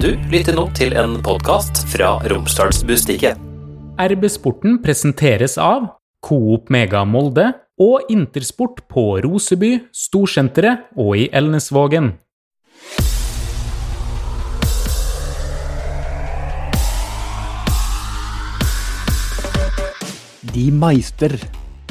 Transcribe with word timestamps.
Du 0.00 0.14
lytter 0.32 0.56
nå 0.56 0.62
til 0.72 0.94
en 0.96 1.18
podkast 1.20 1.82
fra 1.92 2.14
Romsdalsbustiket. 2.32 3.36
RB 4.00 4.22
Sporten 4.32 4.78
presenteres 4.80 5.58
av 5.60 5.90
Coop 6.24 6.70
Mega 6.72 7.02
Molde 7.04 7.50
og 7.76 8.08
Intersport 8.08 8.80
på 8.88 9.04
Roseby, 9.20 9.74
Storsenteret 9.92 10.88
og 10.96 11.20
i 11.20 11.26
Elnesvågen. 11.36 12.14
De 20.56 20.66
Meister, 20.80 21.36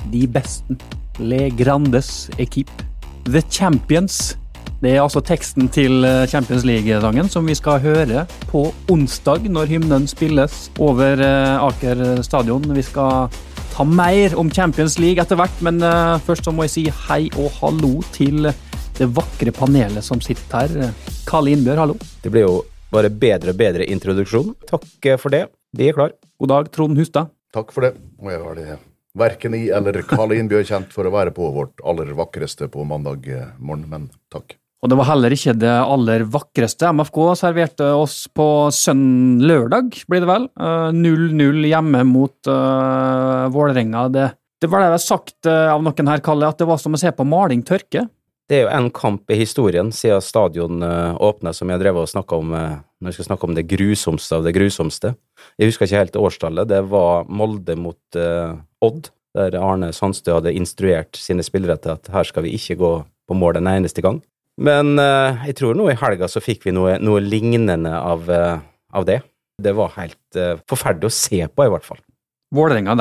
de 0.10 0.26
besten, 0.26 0.82
Le 1.22 1.52
Grandes 1.62 2.32
Equipe, 2.42 2.90
The 3.30 3.46
Champions. 3.54 4.34
Det 4.80 4.94
er 4.96 5.02
altså 5.04 5.20
teksten 5.20 5.68
til 5.76 6.06
eh, 6.08 6.26
Champions 6.32 6.64
League-sangen 6.64 7.28
som 7.28 7.44
vi 7.50 7.56
skal 7.58 7.82
høre 7.84 8.22
på 8.48 8.62
onsdag 8.88 9.50
når 9.52 9.68
hymnen 9.74 10.06
spilles 10.08 10.70
over 10.80 11.20
eh, 11.20 11.66
Aker 11.66 12.22
stadion. 12.24 12.64
Vi 12.78 12.86
skal 12.88 13.28
ta 13.74 13.84
mer 13.84 14.38
om 14.40 14.48
Champions 14.48 14.96
League 15.04 15.20
etter 15.20 15.36
hvert, 15.36 15.58
men 15.68 15.84
eh, 15.84 16.14
først 16.24 16.48
så 16.48 16.54
må 16.56 16.64
jeg 16.64 16.72
si 16.78 16.84
hei 17.10 17.26
og 17.34 17.52
hallo 17.58 17.98
til 18.16 18.48
det 18.48 19.08
vakre 19.18 19.52
panelet 19.56 20.06
som 20.06 20.24
sitter 20.24 20.72
her. 20.72 20.96
Kalle 21.28 21.58
Innbjørg, 21.58 21.84
hallo. 21.84 21.98
Det 22.24 22.32
blir 22.32 22.48
jo 22.48 22.56
bare 22.96 23.12
bedre 23.12 23.52
og 23.52 23.60
bedre 23.60 23.90
introduksjon. 23.92 24.56
Takk 24.72 24.88
for 25.20 25.36
det. 25.36 25.50
Vi 25.76 25.92
er 25.92 26.00
klar. 26.00 26.16
God 26.40 26.54
dag, 26.54 26.72
Trond 26.72 27.04
Hustad. 27.04 27.36
Takk 27.52 27.76
for 27.76 27.84
det. 27.84 27.98
Og 28.24 28.32
jeg 28.32 28.46
har 28.46 28.56
det 28.62 28.80
verken 29.20 29.60
i 29.60 29.66
eller 29.76 30.00
Karl 30.08 30.38
Innbjørg 30.40 30.72
kjent 30.72 30.96
for 30.96 31.04
å 31.04 31.12
være 31.20 31.36
på 31.36 31.52
vårt 31.52 31.84
aller 31.84 32.16
vakreste 32.16 32.72
på 32.72 32.88
mandag 32.88 33.28
morgen, 33.60 33.90
men 33.92 34.10
takk. 34.32 34.56
Og 34.80 34.92
det 34.92 34.96
var 34.96 35.10
heller 35.10 35.34
ikke 35.36 35.56
det 35.60 35.72
aller 35.76 36.24
vakreste. 36.32 36.92
MFK 36.96 37.18
serverte 37.40 37.90
oss 38.00 38.22
på 38.32 38.48
sønn 38.72 39.42
lørdag, 39.44 39.92
blir 40.08 40.24
det 40.24 40.30
vel. 40.30 40.46
0-0 40.96 41.66
hjemme 41.68 42.06
mot 42.08 42.48
uh, 42.48 43.50
Vålerenga. 43.52 44.06
Det, 44.14 44.30
det 44.64 44.70
var 44.72 44.88
det 44.88 45.02
sagt 45.04 45.50
uh, 45.50 45.74
av 45.74 45.84
noen 45.84 46.14
her, 46.14 46.24
Kalle, 46.24 46.48
at 46.48 46.62
det 46.62 46.70
var 46.70 46.80
som 46.80 46.96
å 46.96 47.02
se 47.02 47.12
på 47.12 47.28
maling 47.28 47.66
tørke. 47.68 48.06
Det 48.50 48.62
er 48.62 48.64
jo 48.66 48.72
en 48.74 48.88
kamp 48.96 49.30
i 49.30 49.38
historien 49.38 49.92
siden 49.94 50.24
stadion 50.26 50.82
åpna, 50.82 51.52
som 51.54 51.70
jeg 51.70 51.84
drev 51.84 52.00
og 52.02 52.08
snakka 52.10 52.40
om 52.40 52.56
når 53.00 53.12
vi 53.12 53.16
skal 53.16 53.30
snakke 53.30 53.48
om 53.48 53.56
det 53.56 53.68
grusomste 53.70 54.40
av 54.40 54.48
det 54.48 54.54
grusomste. 54.56 55.14
Jeg 55.60 55.72
husker 55.72 55.88
ikke 55.88 56.02
helt 56.02 56.18
årstallet. 56.20 56.70
Det 56.72 56.82
var 56.92 57.30
Molde 57.32 57.76
mot 57.80 58.20
uh, 58.20 58.60
Odd, 58.84 59.12
der 59.38 59.56
Arne 59.60 59.92
Sandstø 59.96 60.36
hadde 60.40 60.56
instruert 60.58 61.20
sine 61.20 61.46
spillere 61.46 61.78
til 61.80 61.96
at 61.96 62.10
her 62.12 62.28
skal 62.28 62.48
vi 62.48 62.56
ikke 62.58 62.80
gå 62.80 62.92
på 63.30 63.38
mål 63.38 63.62
en 63.62 63.72
eneste 63.72 64.04
gang. 64.04 64.20
Men 64.60 65.00
uh, 65.00 65.40
jeg 65.48 65.56
tror 65.60 65.78
nå 65.78 65.88
i 65.92 65.98
helga 66.00 66.28
så 66.32 66.42
fikk 66.44 66.68
vi 66.68 66.76
noe, 66.76 66.98
noe 67.00 67.22
lignende 67.24 67.94
av, 67.96 68.28
uh, 68.28 68.60
av, 68.92 69.08
det. 69.08 69.22
Det 69.62 69.74
var 69.76 69.96
helt 69.96 70.40
uh, 70.40 70.60
forferdelig 70.70 71.08
å 71.08 71.16
se 71.16 71.40
på, 71.48 71.66
i 71.66 71.72
hvert 71.72 71.88
fall. 71.88 72.02
Vålerenga 72.56 72.96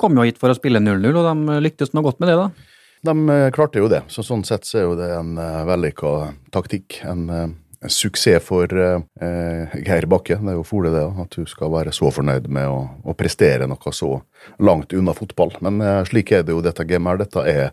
kom 0.00 0.18
jo 0.18 0.26
hit 0.26 0.40
for 0.40 0.52
å 0.52 0.58
spille 0.58 0.82
0-0, 0.82 1.08
og 1.14 1.24
de 1.24 1.56
lyktes 1.62 1.94
noe 1.94 2.04
godt 2.04 2.20
med 2.20 2.32
det, 2.32 2.36
da? 2.40 2.76
De 3.06 3.40
klarte 3.54 3.80
jo 3.80 3.88
det, 3.88 4.02
så 4.12 4.20
sånn 4.26 4.42
sett 4.44 4.66
så 4.68 4.80
er 4.80 4.84
jo 4.84 4.96
det 4.98 5.08
en 5.16 5.32
uh, 5.40 5.64
vellykka 5.70 6.14
taktikk. 6.52 7.00
En, 7.08 7.28
en, 7.32 7.58
suksess 7.80 8.44
for 8.44 8.68
Geir 8.68 10.04
Bakke. 10.12 10.36
Det 10.36 10.50
er 10.52 10.56
jo 10.58 10.66
fole 10.68 10.90
det, 10.92 11.00
at 11.22 11.32
du 11.32 11.48
skal 11.48 11.70
være 11.72 11.94
så 11.96 12.10
fornøyd 12.12 12.50
med 12.52 12.68
å, 12.68 12.82
å 13.08 13.14
prestere 13.16 13.64
noe 13.70 13.92
så 13.96 14.18
langt 14.60 14.92
unna 14.92 15.14
fotball. 15.16 15.54
Men 15.64 15.80
slik 16.04 16.34
er 16.36 16.44
det 16.44 16.52
jo 16.52 16.60
dette 16.60 16.84
gamet 16.84 17.14
her. 17.14 17.22
Dette 17.22 17.46
er 17.48 17.70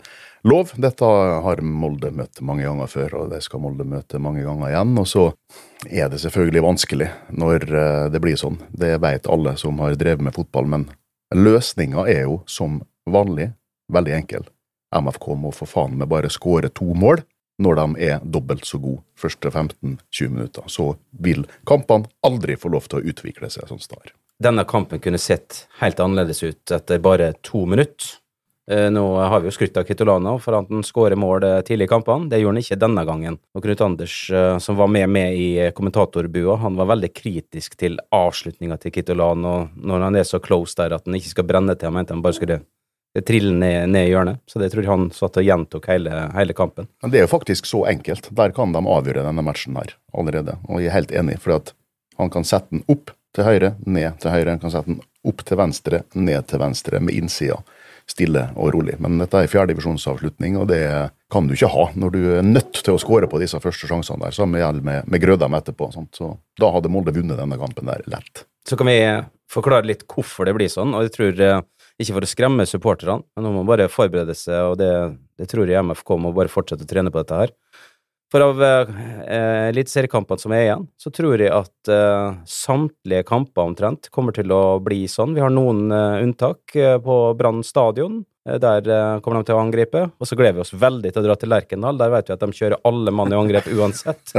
lov. 0.48 0.72
Dette 0.76 1.06
har 1.46 1.62
Molde 1.62 2.12
møtt 2.16 2.42
mange 2.46 2.66
ganger 2.68 2.90
før, 2.92 3.16
og 3.22 3.32
det 3.34 3.42
skal 3.46 3.62
Molde 3.64 3.86
møte 3.88 4.22
mange 4.24 4.44
ganger 4.46 4.72
igjen. 4.72 4.94
Og 5.02 5.08
så 5.10 5.26
er 5.88 6.12
det 6.12 6.22
selvfølgelig 6.24 6.66
vanskelig 6.66 7.10
når 7.36 7.68
eh, 7.68 8.04
det 8.14 8.22
blir 8.24 8.40
sånn. 8.40 8.60
Det 8.72 8.96
vet 9.04 9.30
alle 9.32 9.56
som 9.60 9.80
har 9.84 9.98
drevet 10.00 10.26
med 10.28 10.36
fotball, 10.38 10.70
men 10.74 10.88
løsninga 11.36 12.08
er 12.10 12.26
jo 12.26 12.42
som 12.50 12.82
vanlig 13.08 13.52
veldig 13.94 14.16
enkel. 14.18 14.48
MFK 14.96 15.34
må 15.36 15.52
for 15.56 15.70
faen 15.70 15.98
meg 16.00 16.10
bare 16.12 16.32
skåre 16.32 16.72
to 16.72 16.94
mål 16.96 17.24
når 17.64 17.80
de 17.80 18.06
er 18.06 18.22
dobbelt 18.22 18.68
så 18.70 18.78
gode 18.78 19.02
første 19.18 19.50
15-20 19.50 20.30
minutter. 20.30 20.68
Så 20.70 20.94
vil 21.12 21.48
kampene 21.68 22.10
aldri 22.26 22.56
få 22.60 22.72
lov 22.74 22.86
til 22.88 23.02
å 23.02 23.12
utvikle 23.12 23.50
seg 23.50 23.68
sånn 23.70 23.82
som 23.82 23.96
det 23.96 24.02
har. 24.04 24.16
Denne 24.48 24.68
kampen 24.70 25.02
kunne 25.02 25.18
sett 25.18 25.64
helt 25.80 26.00
annerledes 26.00 26.44
ut 26.46 26.74
etter 26.76 27.02
bare 27.02 27.32
to 27.42 27.66
minutter. 27.66 28.20
Eh, 28.72 28.92
nå 28.92 29.18
har 29.18 29.40
vi 29.40 29.48
jo 29.48 29.52
skrytt 29.56 29.78
av 29.80 29.84
Kitolano 29.88 30.34
for 30.44 30.58
at 30.58 30.72
han 30.72 30.84
skårer 30.84 31.16
mål 31.16 31.46
eh, 31.48 31.60
tidlig 31.64 31.86
i 31.88 31.92
kampene. 31.92 32.28
Det 32.28 32.42
gjorde 32.42 32.58
han 32.58 32.66
ikke 32.66 32.80
denne 32.82 33.04
gangen. 33.08 33.38
Og 33.56 33.64
Knut 33.64 33.84
Anders, 33.86 34.16
eh, 34.30 34.58
som 34.60 34.76
var 34.76 34.90
med 34.92 35.08
med 35.10 35.38
i 35.40 35.50
kommentatorbua, 35.76 36.58
han 36.66 36.76
var 36.76 36.90
veldig 36.92 37.14
kritisk 37.16 37.78
til 37.80 37.96
avslutninga 38.12 38.76
til 38.82 38.92
Kitolano 38.92 39.70
når 39.72 40.04
han 40.10 40.20
er 40.20 40.28
så 40.28 40.42
close 40.44 40.76
der 40.76 40.98
at 40.98 41.08
han 41.08 41.16
ikke 41.16 41.32
skal 41.32 41.48
brenne 41.48 41.78
til. 41.78 41.88
Han 41.88 41.96
mente 42.02 42.16
han 42.16 42.26
bare 42.26 42.36
skulle 42.36 42.60
trille 43.24 43.54
ned, 43.56 43.88
ned 43.94 44.10
i 44.10 44.12
hjørnet. 44.12 44.44
Så 44.52 44.60
det 44.60 44.70
tror 44.74 44.84
jeg 44.84 44.92
han 44.92 45.08
satt 45.16 45.40
og 45.40 45.48
gjentok 45.48 45.88
hele, 45.88 46.20
hele, 46.36 46.58
kampen. 46.58 46.92
Men 47.02 47.14
det 47.14 47.22
er 47.22 47.26
jo 47.26 47.32
faktisk 47.38 47.72
så 47.72 47.86
enkelt. 47.88 48.28
Der 48.36 48.52
kan 48.52 48.76
de 48.76 48.84
avgjøre 48.84 49.24
denne 49.24 49.48
matchen 49.48 49.80
her 49.80 49.96
allerede. 50.12 50.60
Og 50.68 50.84
jeg 50.84 50.92
er 50.92 51.00
helt 51.00 51.16
enig, 51.16 51.40
for 51.40 51.72
han 52.20 52.36
kan 52.36 52.46
sette 52.46 52.76
den 52.76 52.84
opp 52.92 53.16
til 53.32 53.48
høyre, 53.48 53.78
ned 53.88 54.20
til 54.20 54.36
høyre. 54.36 54.58
Han 54.58 54.62
kan 54.62 54.76
sette 54.76 54.92
den 54.92 55.02
opp 55.28 55.48
til 55.48 55.64
venstre, 55.64 56.04
ned 56.20 56.52
til 56.52 56.66
venstre 56.68 57.00
med 57.00 57.16
innsida 57.16 57.64
stille 58.08 58.48
og 58.56 58.72
rolig. 58.76 58.96
Men 59.04 59.20
dette 59.22 59.44
er 59.44 59.52
fjerdedivisjonsavslutning, 59.52 60.58
og 60.62 60.70
det 60.72 60.82
kan 61.32 61.48
du 61.48 61.56
ikke 61.56 61.72
ha 61.74 61.88
når 62.00 62.14
du 62.14 62.20
er 62.38 62.46
nødt 62.46 62.80
til 62.80 62.96
å 62.96 63.02
skåre 63.02 63.30
på 63.30 63.42
disse 63.42 63.60
første 63.64 63.90
sjansene 63.90 64.24
der. 64.26 64.36
Samme 64.36 64.62
gjelder 64.62 64.86
med, 64.86 65.10
med 65.12 65.24
Grødem 65.24 65.58
etterpå. 65.60 65.90
Sant? 65.96 66.14
Så 66.16 66.36
da 66.60 66.72
hadde 66.74 66.92
Molde 66.94 67.16
vunnet 67.16 67.40
denne 67.40 67.60
kampen 67.60 67.90
der 67.90 68.06
lett. 68.12 68.46
Så 68.68 68.80
kan 68.80 68.90
vi 68.90 69.00
forklare 69.52 69.88
litt 69.88 70.08
hvorfor 70.12 70.48
det 70.48 70.56
blir 70.58 70.72
sånn, 70.72 70.96
og 70.96 71.06
jeg 71.06 71.14
tror 71.16 71.44
eh, 71.44 71.62
ikke 72.02 72.18
for 72.18 72.28
å 72.28 72.30
skremme 72.30 72.68
supporterne, 72.68 73.22
men 73.36 73.46
nå 73.46 73.52
må 73.52 73.62
man 73.62 73.70
bare 73.70 73.92
forberede 73.92 74.36
seg, 74.38 74.74
og 74.74 74.76
det, 74.82 74.92
det 75.40 75.48
tror 75.52 75.70
jeg 75.72 75.86
MFK 75.88 76.18
må 76.20 76.34
bare 76.36 76.52
fortsette 76.52 76.84
å 76.84 76.90
trene 76.90 77.14
på 77.14 77.24
dette 77.24 77.40
her. 77.40 77.54
For 78.28 78.44
av 78.44 78.60
eh, 78.64 79.70
eliteseriekampene 79.72 80.42
som 80.42 80.52
er 80.52 80.66
igjen, 80.66 80.88
så 81.00 81.12
tror 81.16 81.40
jeg 81.40 81.52
at 81.56 81.92
eh, 81.92 82.40
samtlige 82.52 83.24
kamper 83.28 83.70
omtrent 83.70 84.10
kommer 84.12 84.36
til 84.36 84.52
å 84.52 84.80
bli 84.84 85.06
sånn. 85.08 85.36
Vi 85.38 85.44
har 85.44 85.54
noen 85.54 85.86
eh, 85.96 86.24
unntak 86.26 86.76
eh, 86.76 86.98
på 87.04 87.16
Brann 87.40 87.62
stadion. 87.64 88.20
Eh, 88.44 88.58
der 88.60 88.90
eh, 88.92 89.20
kommer 89.24 89.40
de 89.40 89.48
til 89.48 89.56
å 89.56 89.62
angripe. 89.62 90.02
Og 90.20 90.28
så 90.28 90.36
gleder 90.36 90.58
vi 90.58 90.66
oss 90.66 90.76
veldig 90.76 91.14
til 91.14 91.24
å 91.24 91.28
dra 91.30 91.38
til 91.40 91.54
Lerkendal. 91.54 92.02
Der 92.02 92.12
vet 92.12 92.28
vi 92.28 92.36
at 92.36 92.44
de 92.44 92.60
kjører 92.60 92.84
alle 92.90 93.14
mann 93.16 93.32
i 93.32 93.40
angrep 93.40 93.70
uansett. 93.72 94.36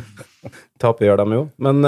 Tape 0.82 1.08
gjør 1.08 1.22
de 1.22 1.38
jo. 1.38 1.46
Men 1.64 1.80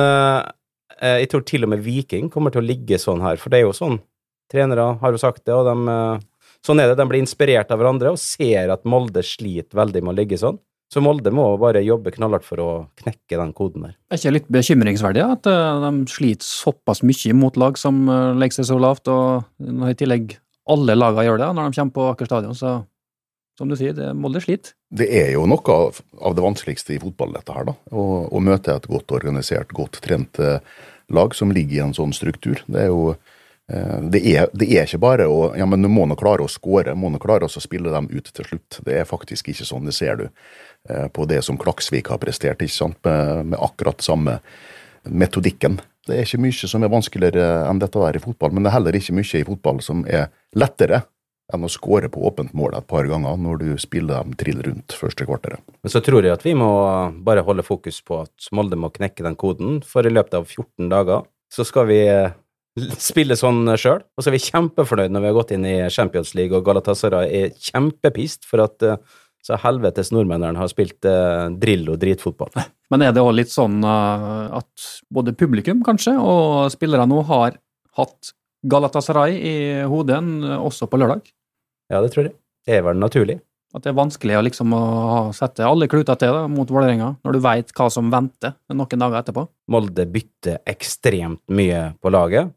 jeg 0.99 1.29
tror 1.29 1.45
til 1.47 1.67
og 1.67 1.75
med 1.75 1.85
Viking 1.85 2.33
kommer 2.33 2.55
til 2.55 2.63
å 2.63 2.67
ligge 2.67 2.97
sånn 2.99 3.21
her, 3.23 3.37
for 3.39 3.53
det 3.53 3.61
er 3.61 3.69
jo 3.69 3.77
sånn. 3.77 4.01
Trenere 4.49 4.95
har 5.03 5.13
jo 5.13 5.21
sagt 5.21 5.45
det, 5.45 5.53
og 5.55 5.69
de 5.69 6.25
Sånn 6.67 6.81
er 6.83 6.91
det. 6.91 6.97
De 6.99 7.07
blir 7.07 7.23
inspirert 7.23 7.71
av 7.71 7.79
hverandre 7.79 8.11
og 8.11 8.19
ser 8.19 8.73
at 8.75 8.87
Molde 8.89 9.23
sliter 9.23 9.79
veldig 9.79 10.03
med 10.03 10.11
å 10.11 10.17
ligge 10.19 10.41
sånn. 10.41 10.59
Så 10.89 11.03
Molde 11.05 11.31
må 11.37 11.45
bare 11.61 11.83
jobbe 11.85 12.13
knallhardt 12.15 12.47
for 12.49 12.61
å 12.65 12.69
knekke 12.97 13.37
den 13.37 13.51
koden 13.57 13.85
der. 13.85 13.97
Er 14.09 14.21
ikke 14.21 14.35
litt 14.39 14.53
bekymringsverdig 14.53 15.25
at 15.25 15.49
eh, 15.51 15.81
de 15.85 15.91
sliter 16.09 16.49
såpass 16.49 17.03
mye 17.05 17.35
mot 17.37 17.59
lag 17.61 17.77
som 17.81 18.07
eh, 18.09 18.37
legger 18.41 18.61
seg 18.63 18.71
så 18.71 18.79
lavt, 18.81 19.11
og 19.13 19.45
i 19.61 19.97
tillegg 20.01 20.39
alle 20.69 20.97
lagene 20.97 21.27
gjør 21.27 21.43
det 21.43 21.51
når 21.57 21.69
de 21.69 21.81
kommer 21.81 21.97
på 21.99 22.09
Aker 22.15 22.31
stadion, 22.31 22.57
så 22.57 22.79
som 23.59 23.69
du 23.69 23.75
sier, 23.77 23.93
det, 23.93 24.13
Molde 24.15 24.41
sliter. 24.41 24.77
Det 24.95 25.09
er 25.13 25.33
jo 25.35 25.43
noe 25.51 25.75
av, 25.75 25.99
det 26.37 26.45
vanskeligste 26.45 26.95
i 26.95 27.01
fotball, 27.03 27.35
dette 27.35 27.53
her, 27.53 27.67
da. 27.69 27.75
Å, 27.91 28.05
å 28.31 28.43
møte 28.45 28.77
et 28.79 28.87
godt 28.89 29.13
organisert, 29.17 29.75
godt 29.75 29.99
trent 30.05 30.41
eh, 30.41 30.63
lag 31.13 31.35
som 31.37 31.53
ligger 31.53 31.81
i 31.81 31.83
en 31.89 31.97
sånn 31.97 32.15
struktur. 32.17 32.63
Det 32.69 32.87
er 32.87 32.95
jo 32.95 33.11
det 33.69 34.23
er, 34.25 34.47
det 34.57 34.65
er, 34.73 34.87
ikke 34.87 35.03
bare 35.03 35.25
å 35.29 35.51
ja, 35.53 35.67
men 35.69 35.83
du 35.85 35.91
må 35.93 36.07
nå 36.09 36.15
klare 36.17 36.41
å 36.41 36.49
skåre, 36.49 36.95
må 36.97 37.11
nå 37.13 37.19
klare 37.21 37.45
å 37.45 37.61
spille 37.61 37.93
dem 37.93 38.07
ut 38.09 38.31
til 38.33 38.47
slutt. 38.47 38.79
Det 38.87 38.95
er 38.97 39.05
faktisk 39.05 39.51
ikke 39.53 39.67
sånn, 39.69 39.85
det 39.85 39.93
ser 39.93 40.17
du. 40.17 40.23
Eh, 40.89 41.09
på 41.09 41.25
det 41.29 41.43
som 41.43 41.59
Klaksvik 41.61 42.09
har 42.09 42.21
prestert, 42.23 42.63
ikke 42.65 42.73
sant? 42.73 42.99
Med, 43.05 43.53
med 43.53 43.61
akkurat 43.61 44.01
samme 44.01 44.39
metodikken. 45.05 45.79
Det 46.09 46.17
er 46.17 46.25
ikke 46.25 46.41
mye 46.41 46.71
som 46.71 46.85
er 46.85 46.93
vanskeligere 46.93 47.47
enn 47.69 47.81
dette 47.83 48.01
der 48.01 48.17
i 48.17 48.23
fotball, 48.23 48.55
men 48.55 48.65
det 48.65 48.71
er 48.71 48.79
heller 48.79 48.97
ikke 48.97 49.17
mye 49.19 49.41
i 49.41 49.47
fotball 49.47 49.83
som 49.85 50.07
er 50.09 50.31
lettere 50.57 51.03
enn 51.53 51.65
å 51.65 51.71
skåre 51.73 52.11
på 52.13 52.23
åpent 52.29 52.53
mål 52.57 52.75
et 52.77 52.89
par 52.89 53.07
ganger 53.09 53.37
når 53.41 53.61
du 53.63 53.69
spiller 53.81 54.21
dem 54.21 54.35
trill 54.41 54.61
rundt 54.65 54.97
første 54.97 55.25
kvarteret. 55.29 55.61
Men 55.85 55.93
så 55.93 56.03
tror 56.05 56.25
jeg 56.25 56.37
at 56.37 56.45
vi 56.45 56.53
må 56.57 56.69
bare 57.25 57.45
holde 57.45 57.65
fokus 57.65 58.03
på 58.05 58.23
at 58.25 58.51
Molde 58.57 58.77
må 58.81 58.93
knekke 58.93 59.25
den 59.25 59.37
koden, 59.37 59.81
for 59.85 60.05
i 60.05 60.13
løpet 60.13 60.37
av 60.41 60.49
14 60.49 60.91
dager 60.93 61.25
så 61.53 61.65
skal 61.65 61.89
vi 61.89 62.03
eh, 62.09 62.35
spille 63.01 63.37
sånn 63.37 63.65
sjøl. 63.81 64.03
Og 64.17 64.25
så 64.25 64.29
er 64.29 64.37
vi 64.37 64.45
kjempefornøyd 64.45 65.13
når 65.13 65.25
vi 65.25 65.31
har 65.31 65.39
gått 65.41 65.55
inn 65.57 65.65
i 65.69 65.79
Champions 65.93 66.35
League, 66.37 66.57
og 66.57 66.69
Galatasaray 66.69 67.33
er 67.41 67.57
kjempepist 67.57 68.49
for 68.49 68.65
at 68.65 68.85
uh, 68.85 69.01
så 69.45 69.59
helvetes 69.63 70.11
nordmennene 70.13 70.61
har 70.61 70.71
spilt 70.71 71.07
eh, 71.09 71.47
drill 71.61 71.87
og 71.93 72.01
dritfotball. 72.03 72.53
Men 72.93 73.05
er 73.05 73.15
det 73.15 73.25
òg 73.25 73.35
litt 73.37 73.53
sånn 73.53 73.83
uh, 73.85 74.49
at 74.59 74.89
både 75.13 75.35
publikum, 75.37 75.83
kanskje, 75.87 76.17
og 76.17 76.73
spillere 76.73 77.07
nå 77.09 77.23
har 77.29 77.59
hatt 77.99 78.33
Galatasaray 78.69 79.37
i 79.39 79.57
hodet 79.89 80.19
også 80.59 80.89
på 80.91 80.99
lørdag? 81.01 81.29
Ja, 81.93 82.01
det 82.03 82.11
tror 82.15 82.29
jeg. 82.29 82.35
Det 82.67 82.79
er 82.79 82.83
vel 82.85 82.99
naturlig. 83.01 83.39
At 83.77 83.85
det 83.85 83.93
er 83.93 83.99
vanskelig 83.99 84.39
å 84.39 84.45
liksom 84.47 84.73
å 84.73 84.85
sette 85.37 85.67
alle 85.67 85.89
kluter 85.93 86.17
til 86.21 86.33
da, 86.33 86.47
mot 86.49 86.71
Vålerenga, 86.73 87.13
når 87.25 87.37
du 87.37 87.41
veit 87.45 87.73
hva 87.77 87.91
som 87.93 88.09
venter 88.13 88.57
noen 88.73 89.03
dager 89.05 89.21
etterpå. 89.21 89.45
Molde 89.73 90.07
bytter 90.09 90.63
ekstremt 90.69 91.43
mye 91.53 91.91
på 92.01 92.13
laget. 92.13 92.55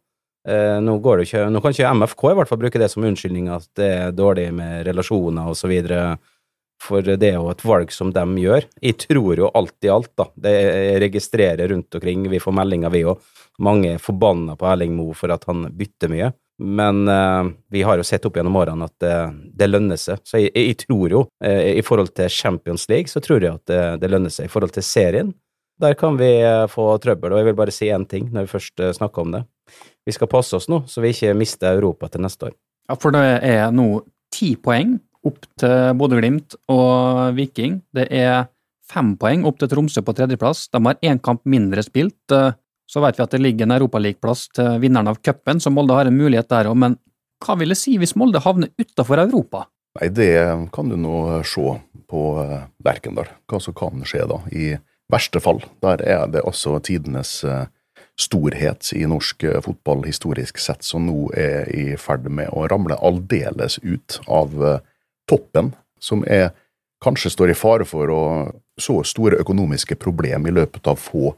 Eh, 0.48 0.78
nå, 0.82 0.96
går 1.04 1.20
det 1.20 1.28
ikke, 1.28 1.44
nå 1.54 1.62
kan 1.62 1.76
ikke 1.76 1.92
MFK 2.00 2.24
i 2.32 2.38
hvert 2.40 2.50
fall 2.50 2.62
bruke 2.64 2.80
det 2.82 2.88
som 2.90 3.04
unnskyldning 3.06 3.52
at 3.54 3.68
det 3.78 3.90
er 3.98 4.16
dårlig 4.16 4.48
med 4.58 4.88
relasjoner 4.88 5.52
osv. 5.52 5.76
For 6.82 7.06
det 7.06 7.28
er 7.28 7.38
jo 7.38 7.52
et 7.52 7.62
valg 7.68 7.92
som 7.94 8.10
de 8.14 8.24
gjør. 8.42 8.66
Jeg 8.82 8.98
tror 9.04 9.38
jo 9.38 9.52
alt 9.54 9.86
i 9.86 9.92
alt, 9.94 10.12
da. 10.18 10.26
Det 10.34 10.54
registrerer 11.04 11.70
rundt 11.70 11.96
omkring, 11.96 12.26
vi 12.32 12.40
får 12.42 12.56
meldinger, 12.58 12.94
vi 12.94 13.04
òg. 13.06 13.22
Mange 13.62 13.96
er 13.96 14.02
forbanna 14.02 14.56
på 14.58 14.66
Erling 14.66 14.96
Moe 14.98 15.14
for 15.18 15.34
at 15.34 15.46
han 15.50 15.68
bytter 15.78 16.10
mye. 16.10 16.32
Men 16.62 17.08
uh, 17.10 17.52
vi 17.74 17.82
har 17.86 17.98
jo 17.98 18.06
sett 18.06 18.26
opp 18.26 18.36
gjennom 18.38 18.58
årene 18.58 18.86
at 18.86 18.96
det, 19.02 19.16
det 19.58 19.70
lønner 19.70 19.98
seg. 19.98 20.22
Så 20.26 20.42
jeg, 20.42 20.52
jeg 20.58 20.78
tror 20.84 21.14
jo, 21.14 21.22
uh, 21.46 21.62
i 21.70 21.82
forhold 21.86 22.14
til 22.18 22.30
Champions 22.34 22.88
League, 22.90 23.10
så 23.10 23.22
tror 23.22 23.46
jeg 23.46 23.62
at 23.62 23.70
det, 23.70 23.82
det, 24.04 24.12
lønner 24.14 24.34
seg. 24.34 24.50
I 24.50 24.54
forhold 24.54 24.74
til 24.76 24.86
serien, 24.86 25.32
der 25.82 25.94
kan 25.98 26.18
vi 26.18 26.30
eh, 26.42 26.68
få 26.70 26.86
trøbbel. 27.02 27.34
Og 27.34 27.42
jeg 27.42 27.50
vil 27.50 27.58
bare 27.58 27.74
si 27.74 27.90
én 27.90 28.06
ting 28.10 28.30
når 28.30 28.46
vi 28.46 28.54
først 28.54 28.84
eh, 28.84 28.94
snakker 28.94 29.26
om 29.26 29.32
det. 29.34 29.44
Vi 30.06 30.14
skal 30.14 30.30
passe 30.30 30.58
oss 30.58 30.70
nå, 30.70 30.84
så 30.90 31.02
vi 31.02 31.14
ikke 31.14 31.34
mister 31.38 31.78
Europa 31.78 32.10
til 32.12 32.22
neste 32.26 32.52
år. 32.52 32.58
Ja, 32.90 32.98
for 33.02 33.16
det 33.16 33.24
er 33.48 33.74
nå 33.74 33.88
ti 34.34 34.54
poeng 34.62 35.00
opp 35.28 35.46
til 35.62 35.94
Bodø-Glimt 36.00 36.56
og 36.72 37.36
Viking. 37.38 37.82
Det 37.94 38.08
er 38.10 38.50
fem 38.92 39.14
poeng 39.20 39.46
opp 39.48 39.60
til 39.62 39.70
Tromsø 39.72 40.04
på 40.04 40.16
tredjeplass. 40.18 40.68
De 40.74 40.82
har 40.86 41.00
én 41.06 41.22
kamp 41.24 41.46
mindre 41.46 41.84
spilt. 41.86 42.20
Eh, 42.32 42.54
Så 42.92 43.00
vet 43.00 43.16
vi 43.16 43.24
at 43.24 43.32
det 43.32 43.40
ligger 43.40 43.64
en 43.64 43.72
europaligaplass 43.72 44.50
til 44.52 44.82
vinneren 44.84 45.08
av 45.08 45.22
cupen, 45.24 45.62
så 45.64 45.72
Molde 45.72 45.96
har 45.96 46.10
en 46.10 46.18
mulighet 46.18 46.50
der 46.52 46.68
òg. 46.68 46.76
Men 46.76 46.98
hva 47.40 47.56
vil 47.56 47.72
det 47.72 47.78
si 47.80 47.94
hvis 47.96 48.18
Molde 48.20 48.42
havner 48.44 48.68
utafor 48.76 49.22
Europa? 49.22 49.62
Nei, 49.96 50.10
det 50.12 50.34
kan 50.76 50.92
du 50.92 50.98
nå 51.00 51.40
se 51.48 51.78
på 52.12 52.24
eh, 52.44 52.66
Lerkendal, 52.84 53.32
hva 53.48 53.62
som 53.64 53.78
kan 53.80 54.04
skje 54.04 54.26
da. 54.28 54.42
I 54.52 54.74
verste 55.08 55.40
fall. 55.40 55.64
Der 55.80 56.04
er 56.04 56.28
det 56.28 56.44
også 56.44 56.82
tidenes 56.84 57.46
eh, 57.48 57.70
storhet 58.20 58.92
i 58.92 59.06
norsk 59.08 59.48
fotball 59.64 60.04
historisk 60.04 60.60
sett, 60.60 60.84
som 60.84 61.08
nå 61.08 61.30
er 61.32 61.72
i 61.72 61.96
ferd 61.96 62.28
med 62.28 62.52
å 62.52 62.68
ramle 62.68 63.00
aldeles 63.00 63.80
ut 63.88 64.20
av 64.28 64.52
toppen, 65.32 65.72
som 66.02 66.26
er 66.28 66.52
kanskje 67.02 67.32
står 67.34 67.54
i 67.54 67.58
fare 67.58 67.88
for 67.88 68.12
å 68.14 68.24
så 68.82 69.02
store 69.06 69.40
økonomiske 69.42 69.98
problemer 70.02 70.52
i 70.52 70.56
løpet 70.60 70.88
av 70.90 71.00
få 71.02 71.32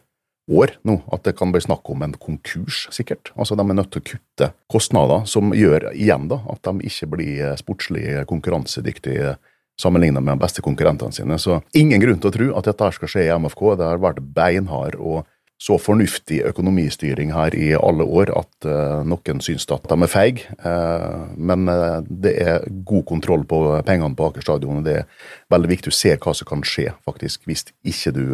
år 0.51 0.74
nå, 0.84 0.98
at 1.16 1.24
det 1.24 1.36
kan 1.40 1.54
bli 1.54 1.62
snakk 1.63 1.88
om 1.92 2.04
en 2.04 2.16
konkurs, 2.19 2.88
sikkert. 2.92 3.31
Altså 3.40 3.56
De 3.56 3.63
er 3.63 3.78
nødt 3.78 3.92
til 3.94 4.04
å 4.04 4.07
kutte 4.10 4.50
kostnader, 4.72 5.24
som 5.30 5.54
gjør 5.56 5.92
igjen 5.94 6.28
da 6.31 6.42
at 6.51 6.63
de 6.68 6.90
ikke 6.90 7.10
blir 7.16 7.44
eh, 7.48 7.57
sportslig 7.60 8.25
konkurransedyktige 8.28 9.38
sammenlignet 9.80 10.22
med 10.22 10.36
de 10.36 10.44
beste 10.44 10.62
konkurrentene 10.62 11.16
sine. 11.16 11.40
Så 11.40 11.62
ingen 11.74 12.01
grunn 12.01 12.19
til 12.22 12.30
å 12.30 12.36
tro 12.36 12.50
at 12.60 12.68
dette 12.69 12.92
skal 12.98 13.10
skje 13.10 13.24
i 13.25 13.31
MFK. 13.34 13.63
Det 13.80 13.88
har 13.88 14.04
vært 14.04 14.22
beinhard 14.36 15.00
og 15.00 15.24
så 15.63 15.77
fornuftig 15.80 16.42
økonomistyring 16.50 17.31
her 17.33 17.56
i 17.56 17.71
alle 17.77 18.04
år 18.04 18.33
at 18.36 18.68
eh, 18.68 19.04
noen 19.07 19.39
syns 19.44 19.68
at 19.71 19.86
de 19.88 19.95
er 19.95 20.12
feige. 20.12 20.56
Eh, 20.60 21.21
men 21.38 21.69
eh, 21.71 22.00
det 22.10 22.33
er 22.44 22.68
god 22.83 23.06
kontroll 23.07 23.45
på 23.48 23.62
pengene 23.88 24.18
på 24.18 24.27
Aker 24.27 24.44
stadion, 24.44 24.83
det 24.83 24.98
er 25.01 25.30
veldig 25.54 25.71
viktig 25.71 25.94
å 25.94 25.95
se 25.95 26.15
hva 26.18 26.36
som 26.36 26.50
kan 26.50 26.65
skje 26.68 26.92
faktisk 27.07 27.48
hvis 27.48 27.69
ikke 27.83 28.15
du 28.15 28.25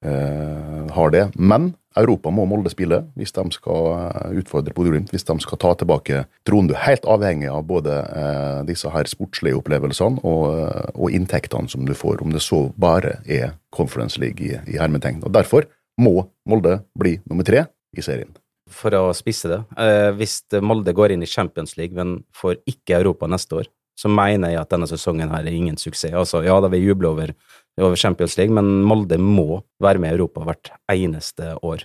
har 0.00 1.10
det. 1.12 1.26
Men 1.36 1.74
Europa 2.00 2.30
må 2.32 2.46
Molde 2.48 2.70
spille 2.72 3.02
hvis 3.20 3.34
de 3.36 3.42
skal 3.52 4.38
utfordre 4.40 4.72
Bodø-Glimt, 4.72 5.10
hvis 5.12 5.26
de 5.28 5.34
skal 5.44 5.60
ta 5.60 5.74
tilbake 5.76 6.22
tronen. 6.48 6.70
Du 6.70 6.72
er 6.72 6.86
helt 6.86 7.04
avhengig 7.04 7.50
av 7.52 7.66
både 7.68 7.98
disse 8.64 8.88
her 8.94 9.10
sportslige 9.12 9.58
opplevelsene 9.60 10.24
og, 10.24 10.46
og 10.94 11.12
inntektene 11.12 11.68
som 11.68 11.84
du 11.84 11.92
får, 11.92 12.24
om 12.24 12.32
det 12.32 12.40
så 12.40 12.62
bare 12.80 13.18
er 13.28 13.52
Conference 13.76 14.16
League 14.22 14.40
i, 14.40 14.56
i 14.72 14.80
hermetegn. 14.80 15.20
Og 15.20 15.36
Derfor 15.36 15.68
må 16.00 16.14
Molde 16.48 16.80
bli 16.98 17.18
nummer 17.28 17.46
tre 17.46 17.66
i 17.96 18.04
serien. 18.04 18.32
For 18.70 18.94
å 18.94 19.10
spisse 19.16 19.50
det, 19.50 19.60
eh, 19.82 20.10
hvis 20.14 20.40
Molde 20.62 20.94
går 20.94 21.14
inn 21.14 21.24
i 21.26 21.30
Champions 21.30 21.76
League, 21.76 21.94
men 21.96 22.22
får 22.36 22.60
ikke 22.70 23.00
Europa 23.00 23.26
neste 23.30 23.62
år, 23.62 23.70
så 23.98 24.08
mener 24.08 24.54
jeg 24.54 24.60
at 24.62 24.70
denne 24.72 24.88
sesongen 24.88 25.32
her 25.32 25.44
er 25.44 25.54
ingen 25.54 25.76
suksess. 25.76 26.14
Altså, 26.16 26.44
ja, 26.46 26.56
da 26.62 26.70
vil 26.72 26.86
jubler 26.86 27.10
juble 27.10 27.10
over, 27.10 27.32
over 27.80 27.96
Champions 28.00 28.36
League, 28.38 28.54
men 28.54 28.84
Molde 28.86 29.18
må 29.20 29.62
være 29.82 30.00
med 30.00 30.12
i 30.14 30.16
Europa 30.16 30.46
hvert 30.46 30.70
eneste 30.94 31.56
år. 31.66 31.84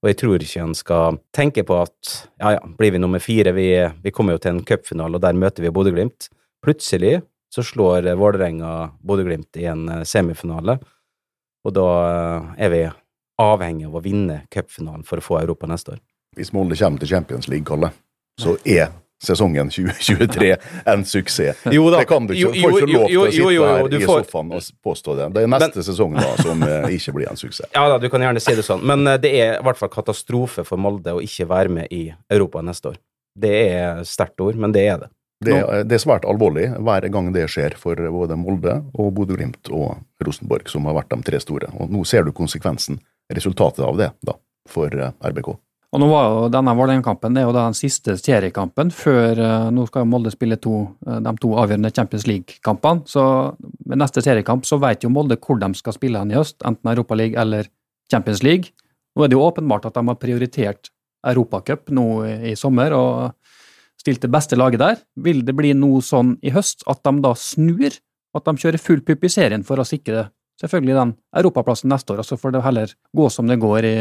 Og 0.00 0.08
jeg 0.08 0.16
tror 0.22 0.40
ikke 0.40 0.62
han 0.62 0.76
skal 0.76 1.18
tenke 1.36 1.64
på 1.68 1.76
at 1.82 2.12
ja, 2.40 2.54
ja, 2.56 2.62
blir 2.78 2.94
vi 2.94 3.02
nummer 3.02 3.20
fire, 3.20 3.52
vi, 3.52 3.68
vi 4.00 4.12
kommer 4.14 4.36
jo 4.36 4.40
til 4.40 4.54
en 4.54 4.62
cupfinale, 4.64 5.18
og 5.18 5.24
der 5.24 5.36
møter 5.36 5.66
vi 5.66 5.72
Bodø-Glimt. 5.74 6.30
Plutselig 6.64 7.18
så 7.52 7.64
slår 7.66 8.08
Vålerenga 8.16 8.94
Bodø-Glimt 9.04 9.60
i 9.60 9.66
en 9.68 9.88
eh, 9.92 10.06
semifinale, 10.08 10.78
og 11.66 11.76
da 11.76 11.86
eh, 12.06 12.50
er 12.64 12.72
vi 12.72 12.82
avhengig 13.40 13.86
av 13.88 13.98
å 13.98 14.02
vinne 14.04 14.42
cupfinalen 14.52 15.04
for 15.08 15.20
å 15.20 15.24
få 15.24 15.38
Europa 15.42 15.68
neste 15.70 15.96
år. 15.96 16.00
Hvis 16.38 16.52
Molde 16.54 16.76
kommer 16.78 17.02
til 17.02 17.08
Champions 17.10 17.48
League, 17.50 17.66
Kalle, 17.66 17.90
så 18.40 18.54
er 18.64 18.92
sesongen 19.20 19.68
2023 19.68 20.54
en 20.88 21.02
suksess. 21.04 21.58
Jo 21.74 21.90
da. 21.92 21.98
Det 22.00 22.08
kan 22.08 22.24
du 22.26 22.32
ikke. 22.32 22.52
Du 22.54 22.60
får 22.62 22.76
ikke 22.78 22.92
lov 22.94 23.06
til 23.10 23.18
å 23.20 23.26
sitte 23.34 23.66
her 23.68 23.88
du 23.92 23.96
i 23.98 24.06
sofaen 24.06 24.52
og 24.56 24.68
påstå 24.86 25.16
det. 25.18 25.26
Det 25.34 25.42
er 25.44 25.50
neste 25.52 25.84
sesong 25.84 26.14
da 26.16 26.30
som 26.40 26.62
eh, 26.64 26.86
ikke 26.96 27.12
blir 27.18 27.28
en 27.28 27.36
suksess. 27.40 27.68
Ja 27.74 27.82
da, 27.92 27.98
du 28.00 28.08
kan 28.12 28.24
gjerne 28.24 28.40
si 28.40 28.54
det 28.56 28.64
sånn, 28.64 28.80
men 28.88 29.04
eh, 29.10 29.18
det 29.20 29.32
er 29.42 29.58
i 29.58 29.64
hvert 29.66 29.80
fall 29.82 29.92
katastrofe 29.92 30.64
for 30.64 30.80
Molde 30.80 31.12
å 31.18 31.20
ikke 31.24 31.48
være 31.50 31.74
med 31.80 31.92
i 31.92 32.06
Europa 32.32 32.62
neste 32.64 32.94
år. 32.94 33.00
Det 33.40 33.52
er 33.74 34.00
sterkt 34.08 34.40
ord, 34.42 34.56
men 34.60 34.72
det 34.72 34.86
er 34.88 35.02
det. 35.04 35.10
Det, 35.44 35.54
er- 35.56 35.84
det 35.88 35.96
er 35.96 36.02
svært 36.02 36.24
alvorlig 36.28 36.66
hver 36.80 37.04
gang 37.12 37.28
det 37.32 37.46
skjer 37.52 37.76
for 37.80 37.96
både 38.12 38.36
Molde 38.40 38.78
og 38.94 39.12
Bodø-Glimt 39.16 39.70
og 39.72 40.00
Rosenborg, 40.24 40.68
som 40.68 40.84
har 40.88 40.96
vært 40.96 41.12
de 41.14 41.20
tre 41.28 41.38
store. 41.40 41.68
Og 41.80 41.92
nå 41.92 42.02
ser 42.08 42.24
du 42.26 42.32
konsekvensen, 42.36 42.98
resultatet 43.36 43.84
av 43.86 43.98
det, 43.98 44.12
da, 44.26 44.36
for 44.68 44.94
eh, 44.94 45.12
RBK. 45.30 45.52
Og 45.90 45.98
nå 45.98 46.06
var 46.06 46.26
jo 46.28 46.42
denne 46.54 46.72
Vålerenga-kampen 46.78 47.38
er 47.40 47.48
den 47.54 47.74
siste 47.74 48.14
seriekampen 48.14 48.92
før 48.94 49.40
eh, 49.42 49.70
Nå 49.74 49.88
skal 49.88 50.06
Molde 50.06 50.30
spille 50.30 50.60
to, 50.62 50.84
eh, 51.06 51.18
de 51.24 51.32
to 51.42 51.50
avgjørende 51.58 51.90
Champions 51.94 52.28
League-kampene. 52.30 53.02
Så 53.10 53.24
med 53.90 53.98
neste 53.98 54.22
seriekamp 54.22 54.68
så 54.68 54.78
vet 54.82 55.02
jo 55.02 55.10
Molde 55.10 55.38
hvor 55.42 55.58
de 55.58 55.72
skal 55.78 55.96
spille 55.96 56.22
hen 56.22 56.30
i 56.30 56.38
høst, 56.38 56.60
enten 56.66 56.92
Europa 56.92 57.18
League 57.18 57.38
eller 57.40 57.66
Champions 58.12 58.44
League. 58.46 58.70
Nå 59.16 59.24
er 59.24 59.32
det 59.32 59.38
jo 59.38 59.46
åpenbart 59.48 59.88
at 59.88 59.98
de 59.98 60.06
har 60.06 60.20
prioritert 60.22 60.92
Europacup 61.26 61.90
nå 61.92 62.06
i 62.48 62.54
sommer 62.56 62.94
og 62.96 63.34
stilt 64.00 64.22
det 64.22 64.30
beste 64.32 64.56
laget 64.56 64.80
der. 64.80 65.00
Vil 65.20 65.42
det 65.44 65.56
bli 65.58 65.74
noe 65.76 66.00
sånn 66.04 66.36
i 66.46 66.54
høst 66.54 66.86
at 66.88 67.02
de 67.04 67.18
da 67.24 67.34
snur, 67.36 67.98
at 68.30 68.46
de 68.46 68.62
kjører 68.62 68.80
full 68.80 69.02
pupp 69.04 69.26
i 69.26 69.32
serien 69.32 69.66
for 69.66 69.82
å 69.82 69.86
sikre 69.86 70.28
selvfølgelig 70.60 70.96
den 70.98 71.14
europaplassen 71.40 71.92
neste 71.92 72.14
år, 72.14 72.22
og 72.22 72.28
så 72.28 72.38
får 72.40 72.56
det 72.56 72.64
heller 72.66 72.96
gå 73.16 73.28
som 73.32 73.48
det 73.50 73.60
går 73.62 73.88
i, 73.88 73.96